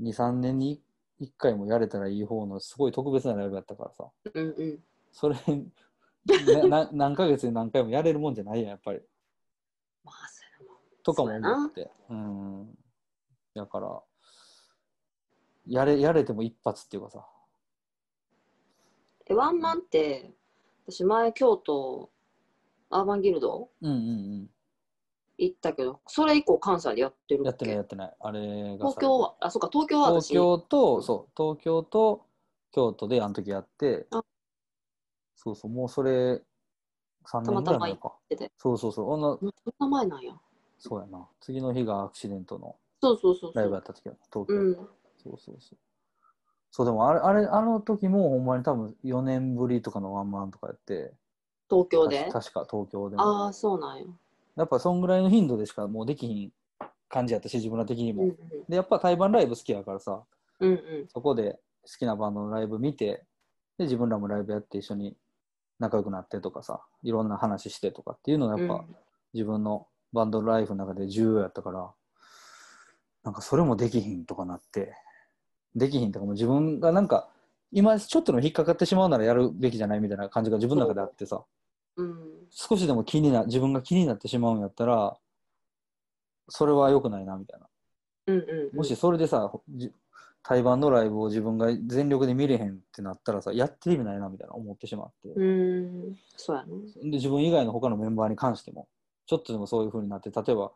[0.00, 0.82] 2、3年に
[1.20, 4.78] 1回もやれたらいい方のすごい特別なライブやったからさ、うんうん
[5.12, 5.36] それ、
[6.52, 9.00] なな 何ヶ月に何回もやれるもんじゃないやん、やっぱり。
[10.02, 11.90] まあそうやなとかも思って。
[12.10, 12.78] うん。
[13.54, 14.02] だから、
[15.66, 17.26] やれ、やれても一発っていうかさ、
[19.26, 20.30] えワンマンって
[20.86, 22.10] 私前京都
[22.90, 23.70] アーバンギルド？
[23.80, 24.00] うんうんう
[24.42, 24.50] ん。
[25.36, 28.14] 行ったけどそれ以降関西でやってるやってないやってない。
[28.20, 28.40] あれ
[28.78, 30.28] が東京はあそうか東京は私。
[30.28, 32.26] 東京と、そう、東京と
[32.70, 34.06] 京都であの時やって。
[34.10, 34.22] あ、
[35.34, 36.42] そうそう、もうそれ
[37.24, 38.12] 3年ぐらい前か。
[38.28, 38.52] てて。
[38.58, 40.34] そうそうそう、あんなうんそんな前なんや。
[40.78, 41.26] そうやな。
[41.40, 44.54] 次の日がアクシデントのそうそうそうそライブうやった時やな、東京。
[44.54, 44.74] うん。
[44.74, 45.78] そうそうそう。
[46.70, 51.12] そう、でもあれ、あれ、あの時もほんまに多分4年ぶりとかのワンマンとかやって、
[51.70, 52.28] 東京で？
[52.32, 53.22] 確か東京でも。
[53.22, 54.04] ああそうなんや。
[54.56, 56.52] やっぱそんぐらいの頻度でしかもうできひん
[57.08, 58.24] 感じやったし、自分ら的にも。
[58.24, 58.36] うん
[58.68, 60.22] で、やっぱ対バンライブ好きやからさ、
[60.60, 61.08] うんうん。
[61.08, 61.58] そこで
[61.98, 63.24] きなバンドのライブ見て
[63.76, 65.16] で自分らもライブやって一緒に
[65.78, 68.96] 仲良くなってとかさいろんな話してとかっていうのがやっぱ、うん。
[69.34, 71.90] 自分のバンドライフの中で重要やったから
[73.24, 74.94] なんかそれもできひんとかなって。
[75.74, 77.28] できひんとかも自分がなんか
[77.72, 81.42] 今ちょっとでも引っかかってしまうならやるべきじゃないみたいな感じが自分の中であってさ。
[81.96, 82.16] うん。
[82.50, 85.16] 少しでも気にな自分が気になってしまうんやったら
[86.48, 87.66] それは良くないなみたいな。
[88.26, 89.92] うんうんもしそれでさじ
[90.42, 96.16] 対バンのライブを自分が全力で見れへんってなったらさやってる意味ないなみたいな思ってしまって、うん。
[96.36, 96.76] そうやね。
[97.02, 98.86] で自分以外の他のメンバーに関しても
[99.26, 100.72] ちょっとでもそういう風になって例えば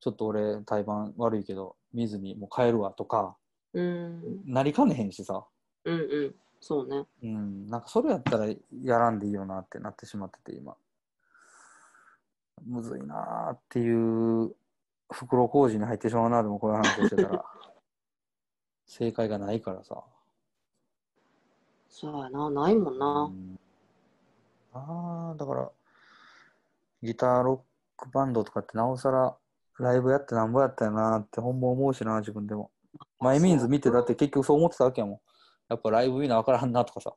[0.00, 3.36] ちょっと俺対バン悪いけど見ずにもう帰るわとか
[3.74, 4.42] うん。
[4.46, 5.44] なりかねへんしさ、
[5.84, 6.34] うんうん。
[6.60, 7.04] そうね。
[7.22, 10.76] うん、なんかそれやったらやらんでいいよなってなってしまってて今。
[12.64, 14.54] むずいなーっていう
[15.10, 17.44] 袋小路に入ってしまうなでもこういう話をしてたら。
[18.86, 20.02] 正解がないからさ。
[21.88, 23.22] そうやなないもんな。
[23.22, 23.58] うん。
[24.74, 25.70] ああだから
[27.02, 27.64] ギターロ
[27.98, 29.36] ックバンドとかってなおさら
[29.78, 32.70] ライブやってなんぼやったよなってほんま思うしな自分でも。
[33.18, 35.18] マイミーンズ見てだって結局そう思ってたわけやもん。
[35.68, 37.14] やっぱライブ見な分からんなとかさ。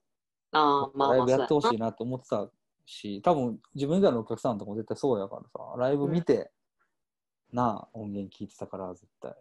[0.52, 2.48] ああまあライブやってほしいなって思ってた
[2.86, 5.60] し多分自分以外のお客さんとかも絶対そうやからさ。
[5.78, 6.52] ライブ見て、
[7.52, 9.34] なあ音源聞いてたから絶対、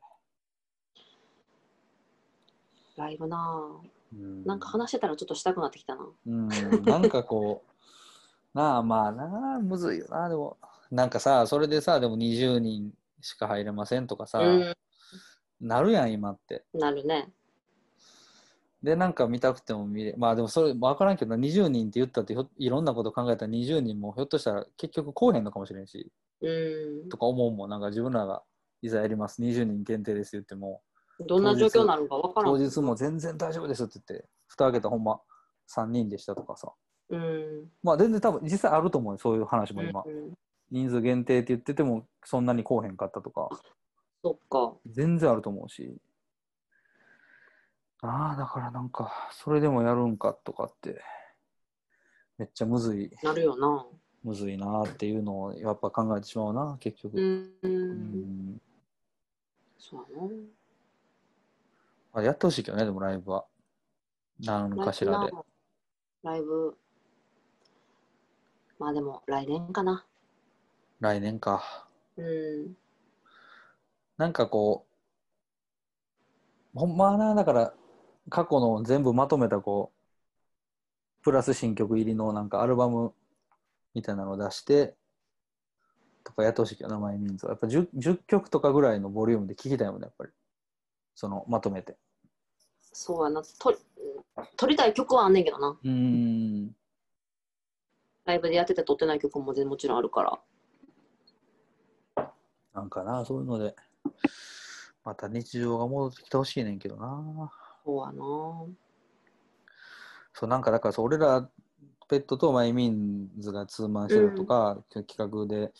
[2.97, 3.81] ライブな
[4.12, 4.45] うん。
[4.45, 6.07] なんか話してたらちょっとしたくなってきたな。
[6.27, 6.49] うん、
[6.85, 7.71] なんかこう、
[8.57, 10.57] なあまあなあ、むずいよな、でも、
[10.91, 12.93] なんかさ、それでさ、でも20人
[13.25, 14.75] しか入れませんとかさ、うん。
[15.61, 16.62] なるやん、今って。
[16.75, 17.33] なるね。
[18.83, 26.12] で、なんか見たくても見れ、まあでもそれ分からんけど、20人って言ったっていろんなこと考えたら20人もひょっとしたら結局来おへんのかもしれんし、
[26.43, 27.09] うん。
[27.09, 28.43] とか思うもん、なんか自分らが
[28.83, 30.83] いざやります、20人限定ですって言っても、
[31.27, 32.53] どんな状況になるかわからん。
[32.53, 35.18] 当日も全然大丈夫ですって言って、蓋開けたらほんま
[35.75, 36.70] 3人でしたとかさ。
[37.09, 37.70] うん。
[37.83, 40.03] まあ全然多分実際あると思うよ、そういう話も今。
[40.05, 40.35] うん
[40.71, 43.49] 人数限定って言っててもそんなに来おへんかったとか。
[44.23, 44.75] そっか。
[44.87, 45.97] 全然あると思うし。
[48.01, 51.01] ああだからなんかそれでもやるんかとかって。
[52.39, 53.11] めっちゃむずい。
[53.23, 53.87] なるよな。
[54.25, 57.53] むずいなっていうのをやっぱ考えてしまうな結局、うん。
[57.62, 58.61] うん。
[59.79, 60.29] そうやな。
[62.15, 63.45] まあ、やってほしいけどねでもライブは。
[64.41, 65.33] 何かしらで。
[66.23, 66.77] ライブ。
[68.79, 70.05] まあでも来年かな
[71.01, 71.89] 来年か。
[72.17, 72.77] うん。
[74.17, 74.87] なんかこ
[76.75, 77.75] うほんまはなだから
[78.31, 83.13] 過去の全部まとめたこうプラス新曲入りのなんかアルバム
[83.95, 84.95] みたいなのを出して
[86.23, 87.53] とかやってほしいけどなマイミンズは。
[87.53, 90.33] やっぱ 10, 10曲とかぐらいのボリュームで聴きたいもんねやっぱり。
[91.15, 91.97] そのまとめて。
[92.93, 93.43] そうやな。
[93.59, 93.77] と
[94.57, 95.69] 撮りたい曲はあんねんけどな。
[95.69, 96.75] うーん。
[98.25, 100.39] ライブでやってて撮ってない曲ももちろんあるから
[102.75, 103.75] なんかなそういうので。
[105.05, 107.53] また日常が戻ってきてほしいねんけどな。
[107.85, 108.14] そうやな。
[110.33, 111.49] そうなんかだからそう俺ら
[112.09, 115.72] ペットとマイミンズがツーマンしてるとか、企画で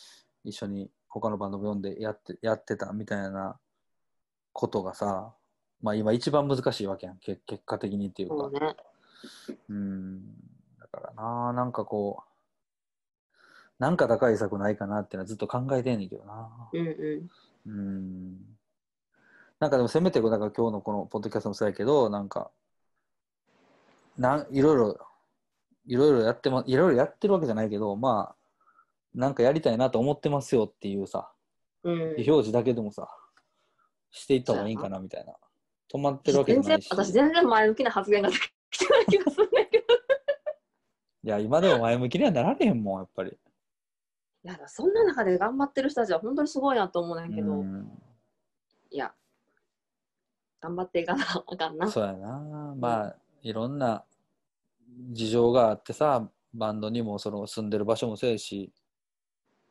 [0.45, 3.59] 一緒に他のバンドも読んでやってやってたみたいな
[4.53, 5.35] ことがさ
[5.81, 7.19] まあ今一番難しいわけやん。
[7.19, 8.35] け結果的にっていうか。
[8.37, 8.77] そうね。
[9.71, 10.21] うん。
[10.79, 12.34] だからななんかこう
[13.79, 16.51] なんか高い策ないかなってのはずっと考えてんねんけどな。
[16.73, 16.87] うん。
[16.87, 17.29] うん
[17.67, 18.37] うん
[19.61, 22.51] なんかでもせめてだから今日のこのポッドキャストもそうやけどなんか
[24.19, 24.99] なんいろいろ
[25.87, 28.37] いろいろやってまいろいろやってるわけじゃないけどまあ
[29.15, 31.31] なんかやりたいなと思ってますよっていうさ
[31.85, 31.95] うん。
[31.95, 33.09] 意表示だけでもさ
[34.11, 35.33] していった方がいいんかなみたいな。
[35.93, 36.89] 止まってるわけじゃないし。
[36.91, 38.37] 私全然前向きな発言がで
[38.71, 39.85] きてない気がするんだけど。
[41.25, 43.37] いや今でも前向きにはなられへんもんやっぱり
[44.45, 47.91] いやそんな中で頑張ってる人たちは本当にすごいなと思うんだけど、うん。
[48.91, 49.13] いや
[50.61, 51.91] 頑張っていかなあかんな。
[51.91, 52.75] そうやな。
[52.79, 54.05] まあいろんな
[55.13, 58.71] 事情があってさバンドにもその住んでる場所もそうやし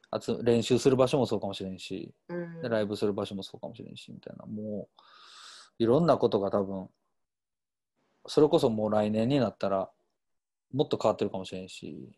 [0.09, 2.61] あつ練習する場所もそうかもしれんしうん。
[2.63, 4.45] でライブする場所もそうかもしれんしみたいな。
[4.45, 5.03] もう
[5.77, 6.89] いろんなことが多分
[8.25, 9.89] それこそもう来年になったら
[10.71, 12.09] もっと変わってるかもしれんし、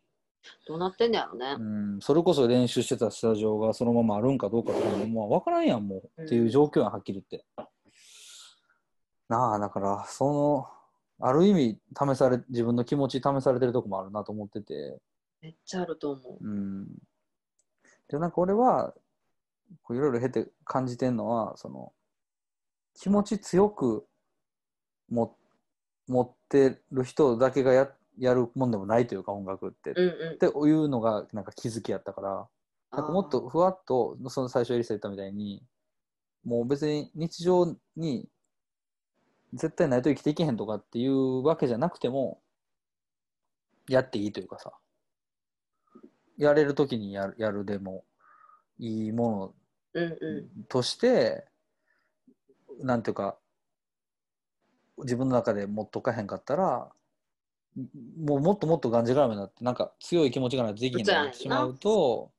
[0.67, 7.45] どうなってんねやろねう、ん、それこそ練習してたスタジオがそのままあるんかどうかとかももう分からんやんもうっていう状況やんはっきり言って。
[9.27, 10.67] なあだからその
[11.19, 14.99] ある意味試され自分の気持ち試されてるとこもあるなと思ってて。
[15.41, 16.87] めっちゃあると思うん、
[18.09, 18.93] でなんか俺は
[19.83, 21.93] こういろいろ経て感じてるのはその
[22.99, 24.07] 気持ち強く
[25.09, 25.35] 持
[26.07, 30.39] 持ってる人だけがややるもんでもないというか音楽って、っうんうん。
[30.39, 32.47] ていうのがなんか気づきやったから。
[32.91, 35.61] なんかもっとふわっとその最初エリサ言ったみたいに
[36.45, 38.29] もう別に日常に
[39.53, 42.39] 絶対ないと生きていけへんとかっていうわけじゃなくても
[43.89, 44.71] やっていいというかさ。
[46.37, 48.05] やれる時にやるやるでも
[48.77, 49.53] いいも
[49.93, 51.45] うんのうとして、
[52.81, 53.37] なんていうか
[54.99, 56.91] 自分の中で持っとかへんかったら
[58.17, 62.31] もうもっともっとがんじがらめになってなんか強い気持ちがないとできなってしまうと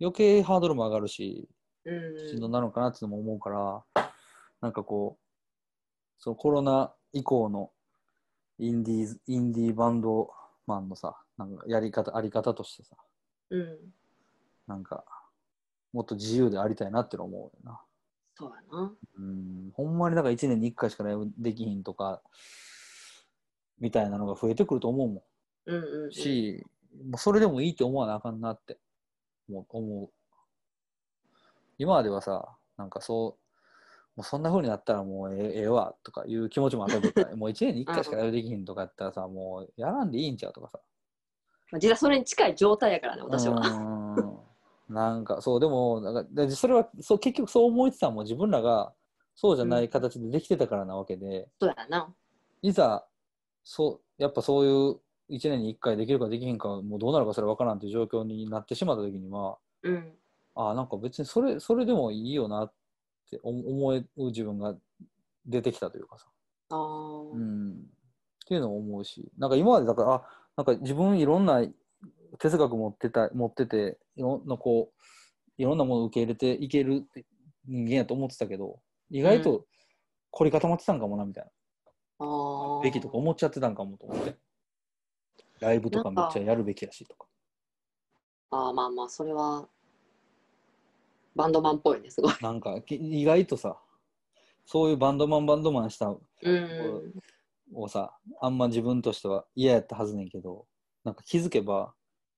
[0.00, 1.48] 余計ハードルも上がるし
[2.30, 4.06] しんどなのかなっていうのも思うから
[4.60, 7.70] なんかこうそのコロナ以降の
[8.58, 10.30] インディーズインディーバンド
[10.66, 12.96] マンのさなんかやり方あり方としてさ
[13.50, 13.78] うん。
[14.66, 15.04] なんか
[15.92, 17.80] もっと自由でありたいなっての思うよな。
[18.34, 18.92] そうやな。
[19.18, 22.20] うんほんまになんか1年に1回しかライブできひんとか
[23.80, 25.24] みたいなのが増えてくると思うも
[25.66, 26.12] うんうんうんん。
[26.12, 26.64] し、
[27.10, 28.78] もうそれでもいいって思わなあかんなって
[29.48, 30.10] 思う思う
[31.78, 33.48] 今まではさなんかそう
[34.16, 40.80] もうそんな風になったらもうええええわとかいう気持ちもあったけど もう1年に1回しかライブできひんとかやったらさもうやらんでいいんちゃうとかさ
[41.70, 43.60] まあ実はそれに近い状態やからね、私は。
[43.60, 44.48] は。
[44.88, 48.94] なんかそうでもなんかでそれはそう結局そう思いてたのも自分らが
[49.34, 52.12] そうじゃない形でできてたからなわけで、そうやな。
[52.62, 53.06] いざ
[53.70, 60.12] そうやっぱそういう1年に1回できるかできひんかもうどうなるかそれ分からんという状況になってしまった時にはうん。
[60.54, 62.72] ああなんか別にそれそれでもいいよなっ
[63.30, 64.74] て思思える自分が
[65.44, 66.24] 出てきたというかさ、
[66.70, 66.78] ああ。
[67.30, 67.74] うん、っ
[68.46, 70.22] ていうのも思うしなんか今までだからあ
[70.56, 71.62] なんか自分いろんな
[72.38, 77.04] 哲学持ってた持ってていろんなこういろんなものを受け入れていける
[77.66, 78.80] 人間やと思ってたけど
[79.10, 79.66] 意外と
[80.30, 81.50] 凝り固まってたんかもなみたいな。
[82.82, 84.36] べきとか思っちゃってたんかもと思って
[85.60, 87.26] ライブとかめっちゃやるべきやしとか
[88.50, 89.68] ああ、まあまあ、それは、
[91.34, 92.34] バンドマンっぽいね、すごい。
[92.40, 93.76] なんかき意外とさ
[94.66, 97.14] そういうバンドマンバンドマンしたうん。
[97.72, 100.66] をさあんま自分としては嫌やったはずねんけど
[101.04, 101.94] なんか気づけば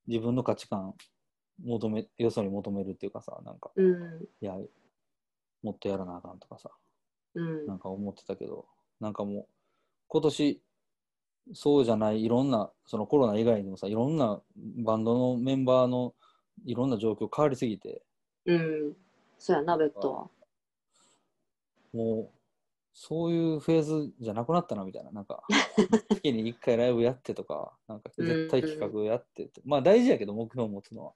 [0.07, 0.95] 自分の価値観
[1.65, 4.29] 求めよそに求めるっていうかさなんかうん。
[4.41, 4.55] いや
[5.63, 6.71] もっとやらなあかんとかさ
[7.35, 7.67] うん。
[7.67, 8.67] なんか思ってたけど
[9.01, 9.47] なんかもう
[10.11, 10.61] 今年
[11.55, 14.41] そうじゃないいろんなそのコロナ以外にもさいろんな
[14.85, 16.15] バンドのメンバーの
[16.67, 18.03] いろんな状況変わりすぎて。
[18.45, 18.97] うん。
[19.39, 20.29] そうやな、ベッドは。
[21.93, 22.29] もう
[22.93, 25.13] そういうフェーズじゃなくなったなみたいな。
[25.13, 25.45] なんか
[26.11, 29.63] 月に1回ライブやってとかなんか絶対企画やってって。
[29.65, 31.13] まあ大事やけど目標を持つのは。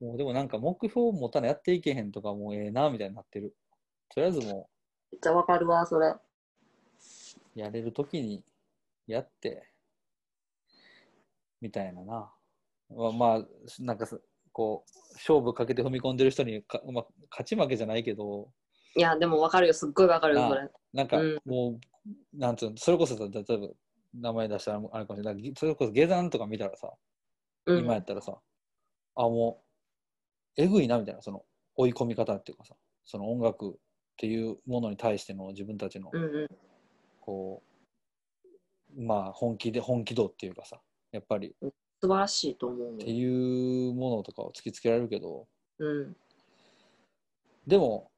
[0.00, 3.54] もうでもなんか目標を持たなやっていけへんとかもうええなみたいになってる。
[4.08, 4.68] とりあえずも
[5.12, 6.14] めっちゃわかるわ、それ。
[7.56, 8.44] うやれる時に
[9.06, 9.70] やって
[11.60, 12.30] みたいなな
[12.90, 13.42] まあまあ
[13.80, 14.16] なんかさ
[14.52, 18.48] こう勝負かけて踏み込んでる人にか、まあ、勝ち負けじゃないけど
[18.96, 20.68] いや、でもわかるよ、すっごいわかるよ、それ。
[20.94, 23.68] なんかうんもう、なんつうの、それこそさ、例えば
[24.14, 25.52] 名前出したらあれかもしれない。
[25.54, 26.90] それこそ下山とか見たらさ、
[27.66, 27.78] うん。
[27.80, 28.38] 今やったらさ、
[29.16, 29.62] あ、も
[30.56, 31.44] う、えぐいなみたいな、その
[31.76, 32.74] 追い込み方っていうかさ、
[33.04, 33.72] その音楽っ
[34.16, 36.10] ていうものに対しての自分たちの。
[37.26, 37.62] こ
[38.96, 40.80] う、まあ、本気で、本気度っていうかさ、
[41.12, 41.70] やっぱり、っ
[42.00, 42.98] 素晴らしいと思う。
[42.98, 45.46] ていうものとかを突きつけられるけど、
[45.78, 46.16] うん。
[47.66, 48.10] でも、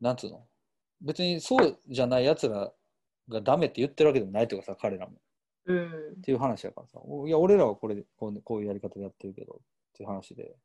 [0.00, 0.46] なんつうの、
[1.00, 2.72] 別にそうじゃないやつら
[3.28, 5.14] がダメって言ってるわけでもないとかさ、彼らも。
[5.66, 5.88] うん
[6.18, 6.20] っ。
[6.22, 9.56] ていう話やからさ、おいや、俺らはこれでこうこういうやり方でやってるけどっ
[9.94, 10.56] ていう話で、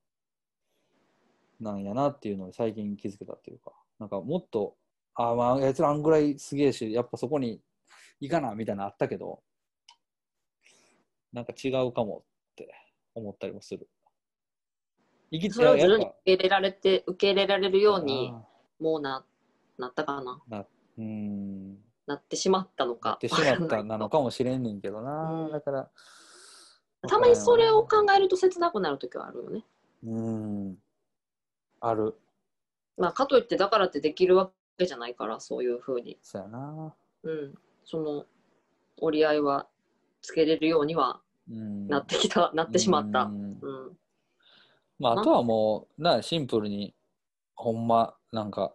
[1.60, 4.76] なんやなっていうのに最近気づけたっていうか、なんかもっと、
[5.14, 7.62] ああ、まあ、あいつらあんぐらいすげえし、やっぱそこに
[8.20, 9.42] 行かなみたいなのあったけど、
[11.34, 12.74] なんか違うかもって
[13.14, 13.88] 思ったりもする。
[15.32, 18.42] 生きそれを徐々にやっ受け入れられて、受け入れられるよぱうに、あ
[18.80, 19.26] もうな、
[19.78, 20.42] なったかな。
[20.48, 23.10] ーなうーん、なってしまったのか。
[23.10, 25.92] なってしまったなのかもしれんねんけどな、 うんだから。
[27.08, 29.66] たまにそれを考えると切なくなるときはあるよね。
[30.04, 30.78] うん、
[31.80, 32.16] ある。
[32.98, 36.18] まあ、かといって、だからってできるわけじゃないから、そういうふうに。
[36.24, 36.96] そうやな。
[37.24, 37.56] うん。
[37.88, 38.26] その、
[39.00, 39.68] 折り合いは
[40.22, 43.32] つけれるようにはうんなってきた、なってしまったう。
[43.32, 43.98] んうん。
[45.00, 46.94] まあ、あとはもう、な、シンプルに、
[47.56, 48.74] ほんま、なんか、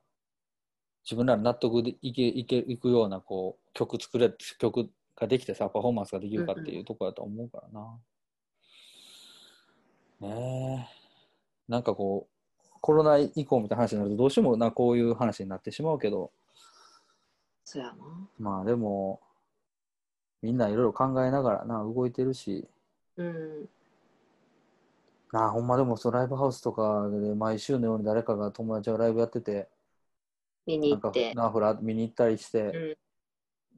[1.05, 7.98] 自分らの納得でいけいけいくような、こう、曲作れ、曲ができてさ、パフォーマンスができるかっていうところだと思うからな。
[10.20, 11.02] ねえ。
[11.68, 16.32] なんかこう、コロナ以降みたいな話になると、どうしてもな、こういう話になってしまうけど、
[17.73, 17.94] そうやな。
[18.39, 19.19] まあでも、
[20.43, 22.69] みんないろいろ考えながらな、動いてるし、
[23.16, 23.69] うん。
[25.32, 29.70] なあ、ほんまでもそうライブハウスとかで毎週のように誰かが友達がライブやってて、
[30.66, 31.32] 見に行って。
[31.32, 32.97] なフラ見に行ったりして、うん。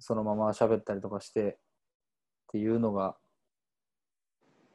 [0.01, 1.57] そのまま喋ったりとかしてっ
[2.51, 3.15] ていうのが、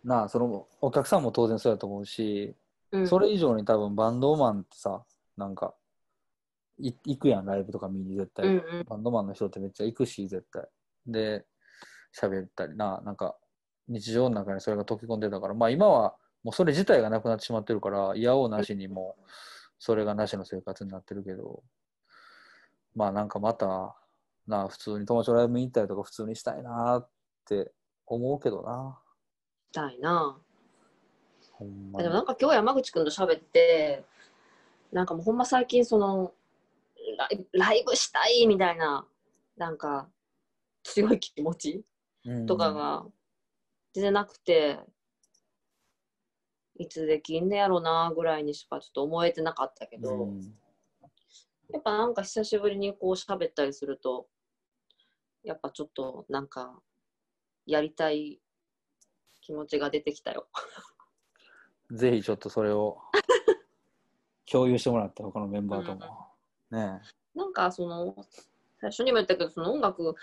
[0.06, 2.56] なあ、そのお客さんも当然そうやと思うし、
[2.94, 5.04] うん、それ以上に多分バンドマンってさ、
[5.36, 5.74] なんか、
[6.80, 8.45] い行くやん、ライブとか見に絶対。
[8.45, 8.85] うんうん。
[8.88, 10.68] バンドマンの人ってめっちゃ行くし、絶対。
[11.06, 11.45] で、
[12.18, 13.35] 喋ったりな、なんか、
[13.88, 19.18] 日常の中にそれが溶け込んでたから、まあ今はもうそれ自体がなくなってしまってるから、いやおうなしにも、
[19.80, 21.64] それがなしの生活になってるけど、
[22.95, 23.95] まあなんかまた、
[24.47, 27.10] なあ、普通に友達とライブ見に行ったりとか普通にしたいなっ
[27.45, 27.72] て
[28.06, 28.99] 思うけどな。
[29.72, 30.38] したいな。
[31.60, 34.03] でもなんか今日山口くんと喋って、
[34.91, 36.34] なんかもうほんま最近その、
[37.18, 39.07] ライライブしたいみたいな、
[39.57, 40.10] なんか
[40.84, 41.84] 強い気持ち
[42.26, 43.06] うんとかが
[43.94, 44.80] 出てなくて、
[46.77, 50.53] いつできんねやろなぐらいにしかちょっと思えてなかったけど、うん
[51.72, 54.27] やっぱなんか久しぶりにこう喋ったりすると、
[55.44, 56.80] やっぱちょっとなんか
[57.68, 58.40] やりたい
[59.41, 60.48] 気持ちが出てきたよ。
[61.91, 62.98] ぜひちょっとそれを
[64.52, 66.28] 共有してもらって、他のメンバーとも。
[66.72, 67.02] ね
[67.36, 68.16] なんかその
[68.82, 70.16] 最初にも言ったけどその音楽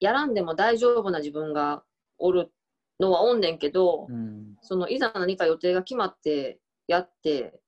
[0.00, 1.82] やらんでも大丈夫な自分が
[2.18, 2.52] おる
[3.00, 4.12] のはおんねんけど、え。
[4.12, 4.56] うん。
[4.62, 7.60] そのいざ何か予定が決まってやって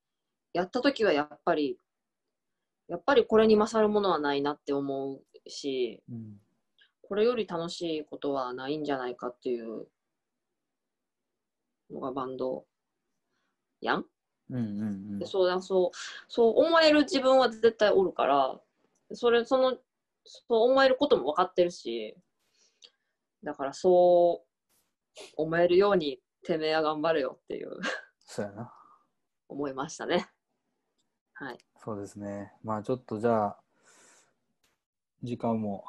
[0.52, 1.78] やった時はやっぱり
[2.88, 6.40] やっぱりこれに勝るものはないなって思うしうん
[7.08, 9.86] これより楽しいことはないんじゃないかっていう
[11.90, 12.64] のがバンド
[13.80, 14.04] やん
[14.50, 15.96] うんうんでそうだそう
[16.28, 18.60] そう思える自分は絶対おるから
[19.12, 19.76] それその
[20.24, 22.14] そう思えることも分かってるし
[23.42, 27.70] だからそう思えるようにてめえは頑張れよっていう
[28.26, 28.72] そうやな。
[29.48, 30.28] 思いましたね。
[31.34, 31.58] はい。
[31.76, 32.52] そうですね。
[32.64, 33.60] まあちょっとじゃあ、
[35.22, 35.84] 時間も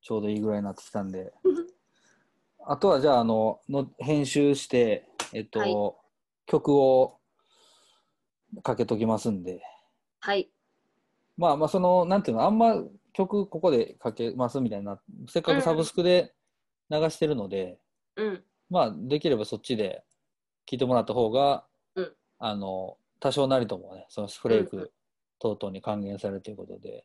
[0.00, 1.32] ちょうどいいぐらいになってきたんで、
[2.64, 5.74] あとはじゃあ、あの、の編集して、えっと、はい。
[6.46, 7.17] 曲を
[8.62, 9.60] かけときますんで、
[10.20, 10.50] はい。
[11.36, 16.34] まあまあその、なんていうの、あんま曲ここでかけますみたいな、せっかくサブスクで
[16.90, 17.78] 流してるので、
[18.16, 18.44] うん。
[18.70, 20.02] まあできればそっちで
[20.70, 21.64] 聞いてもらった方が、
[21.94, 22.12] うん。
[22.38, 24.92] あの、多少なりともね、そのフレーク
[25.38, 27.04] 等々に還元されるということで、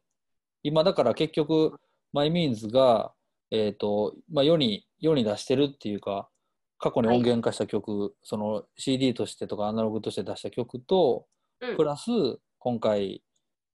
[0.63, 1.79] 今だから結局、
[2.11, 3.13] マイミーンズが、
[3.51, 6.29] えっ、と、まあ世に、世に出してるっていうか、
[6.83, 11.25] 過去に音源化した曲、その CD としてとかアナログとして出した曲と、
[11.61, 11.77] うん。
[11.77, 12.09] プラス
[12.59, 13.23] 今回、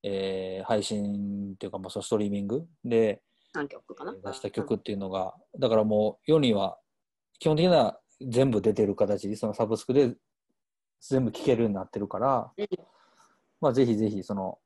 [0.04, 3.24] えー配信っていうか、まあ、そのストリーミングで
[3.56, 4.14] 3曲かな。
[4.14, 6.78] 出した曲っていうのが、だからもう世には
[7.40, 10.14] 基本的には全部出てる形そのサブスクで
[11.02, 12.68] 全部聴けるようになってるから、うん。
[13.60, 14.60] まあ、ぜひぜひその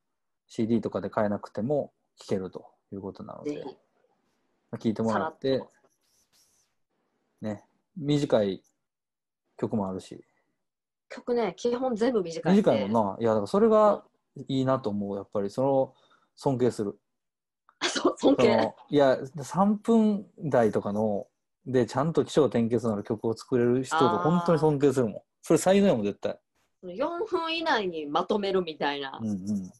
[0.47, 3.71] CD とかで買えなくても聴けるということなのでま
[4.73, 5.71] あ聴いてもさらってと。
[7.41, 7.63] ね
[7.97, 8.63] 短い
[9.57, 10.23] 曲もあるし。
[11.09, 13.17] 曲ね基本全部短い短いもんな。
[13.19, 14.03] いやだからそれが
[14.47, 15.49] いいなと思うやっぱり。
[15.49, 15.93] その
[16.35, 16.99] 尊敬する。
[17.81, 18.73] そう尊敬。
[18.89, 21.27] いや3分台とかの
[21.65, 25.21] でちゃんと起承転結のある曲を作れる人と本当に尊敬するもん。
[25.41, 26.39] それ才能やもん絶対。
[26.83, 29.71] 4分以内にまとめるみたいな、うんうん。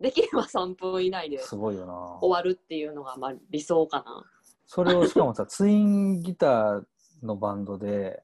[0.00, 1.92] できれば3分以内ですごいよな。
[2.20, 4.24] 終わるっていうのがまあ理想かな。
[4.64, 6.82] それをしかもさツインギター
[7.22, 8.22] のバンドで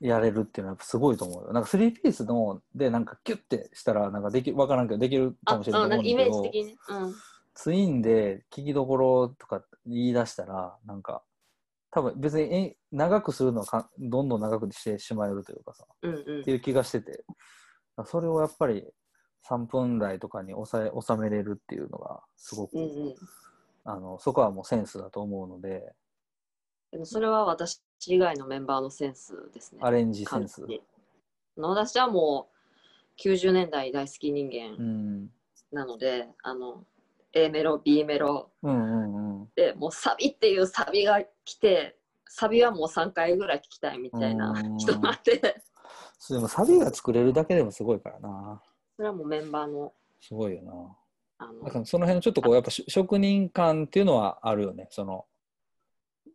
[0.00, 1.52] やれるっていうのはやっぱすごいと思うよ。
[1.52, 6.68] なんか3ピースのでなんかキュッてしたらなんかでき分からんけどできるかあもしれないと思うんだけど
[7.04, 7.14] うん、
[7.54, 11.22] ツインで聞きどころとか言い出したら、なんか、
[11.90, 16.40] 多分別にえ長くするのはかどんどん長くしてしまえるというかさ、うんうん。
[16.40, 17.24] っていう気がしてて、
[18.06, 18.84] それをやっぱり
[19.48, 23.14] 3分台とかに抑え収めれるっていうのが、すごく、うんうん。
[23.86, 25.92] あのそこはもうセンスだと思うので、
[27.04, 30.64] それは私以外のメンバーのセンスですねアレンジセンス。
[31.56, 32.48] 私はも
[33.18, 35.30] う90年代大好き人う間ん。
[35.72, 36.84] なので、あの
[37.32, 39.48] A メロ B メロうんうんうん。
[39.56, 41.96] でもうサビっていうサビが来て
[42.28, 45.38] サビはもう3回ぐらい聞きたいみたいなうん人なんで
[46.30, 48.62] でもサビが作れるだけでもすごいからな。
[48.96, 50.72] それはもうメンバーのすごいよな。
[51.38, 55.26] あのだからその辺のちょっとこうやっぱし職人感っていうのはあるよねその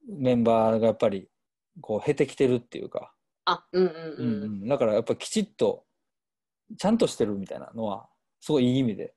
[0.09, 1.29] メンバーがやっぱり
[1.81, 3.13] こう経てきてるっていうか、
[3.45, 4.67] あうんうんううんん、うん。
[4.67, 5.85] だからやっぱきちっと
[6.77, 8.07] ちゃんとしてるみたいなのは
[8.39, 9.13] すごいいい意味で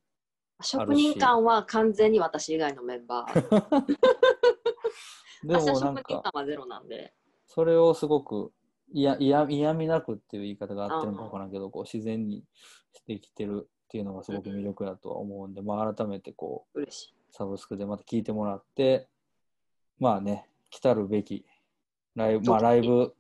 [0.63, 3.35] 職人感は完全に私以外のメンバー。
[5.45, 7.13] でもなんか、感はゼロなんで。
[7.47, 8.53] それをすごく
[8.93, 12.45] 嫌嫌嫌味なくっていう言い方があってるのかわからんけど、こう自然に
[13.07, 17.15] できてるっていうのがすごく魅力だとは思うんで、まあ改めてこう、嬉しい。
[17.33, 19.09] サブスクでまた聞いてもらって、
[19.99, 21.45] まあね、来たるべき
[22.17, 23.15] ライブ、まあ時ライブ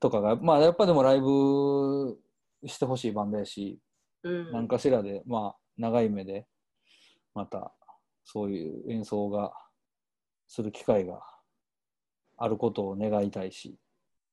[0.00, 2.18] とかが、まあやっぱでもライブ
[2.66, 3.78] してほしいバンドやし、
[4.22, 4.52] うん。
[4.52, 6.46] 何かしらで、まあ長い目で、
[7.34, 7.72] また
[8.24, 9.52] そういう演奏が
[10.46, 11.20] する機会が
[12.38, 13.76] あることを願いたいし、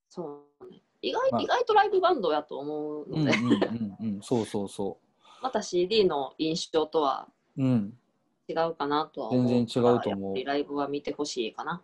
[0.08, 0.80] そうね。
[1.02, 4.98] 意外、まあ意外とライブバンドやと思ううんので、うんうんうん、そうそうそ
[5.42, 7.28] また CD の印象とは
[7.58, 9.48] 違うかなとは思う。
[9.48, 11.82] 全然違うと思うライブは見てほしいかな。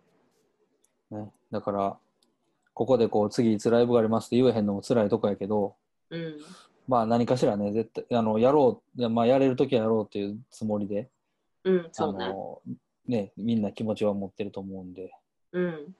[1.13, 1.31] ね。
[1.51, 1.99] だから、
[2.75, 5.77] ここでこう次いつライブがありますって言えへんのも辛いとこやけど、
[6.11, 6.37] うん。
[6.89, 11.11] まあ何かしらね、絶対、あの、やろう、まあやれるときはやろうっていうつもりで、
[11.65, 12.25] うん、そうね。
[12.25, 12.61] あの、
[13.07, 15.13] ね、みんな気持ちは持ってると思うんで、
[15.53, 15.95] うん。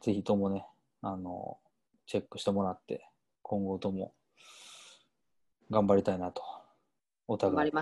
[0.00, 0.66] ぜひともね、
[1.02, 1.58] あの、
[2.06, 3.08] チェックしてもらって、
[3.42, 4.12] 今後とも
[5.70, 6.42] 頑張りたいなと、
[7.28, 7.72] お互い。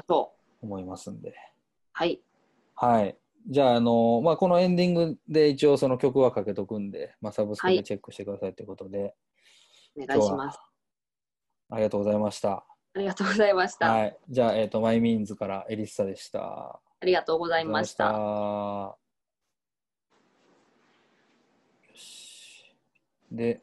[0.60, 1.34] 思いますんで。
[1.92, 2.20] はい。
[2.74, 3.16] はい。
[3.48, 9.14] じゃあ、あの、まあ、このエンディングで一応その曲はかけとくんで、まあ、サブスクはいでチェックしてくださいということで、
[9.96, 10.58] お願いします。
[11.70, 12.64] ありがとうございました。
[12.94, 13.90] ありがとうございました。
[13.90, 14.18] はい。
[14.28, 16.80] じゃあ、えっ、と、マイミーンズからエリッサでした。
[17.00, 18.04] ありがとうございました。
[18.04, 18.98] した。
[23.32, 23.62] で、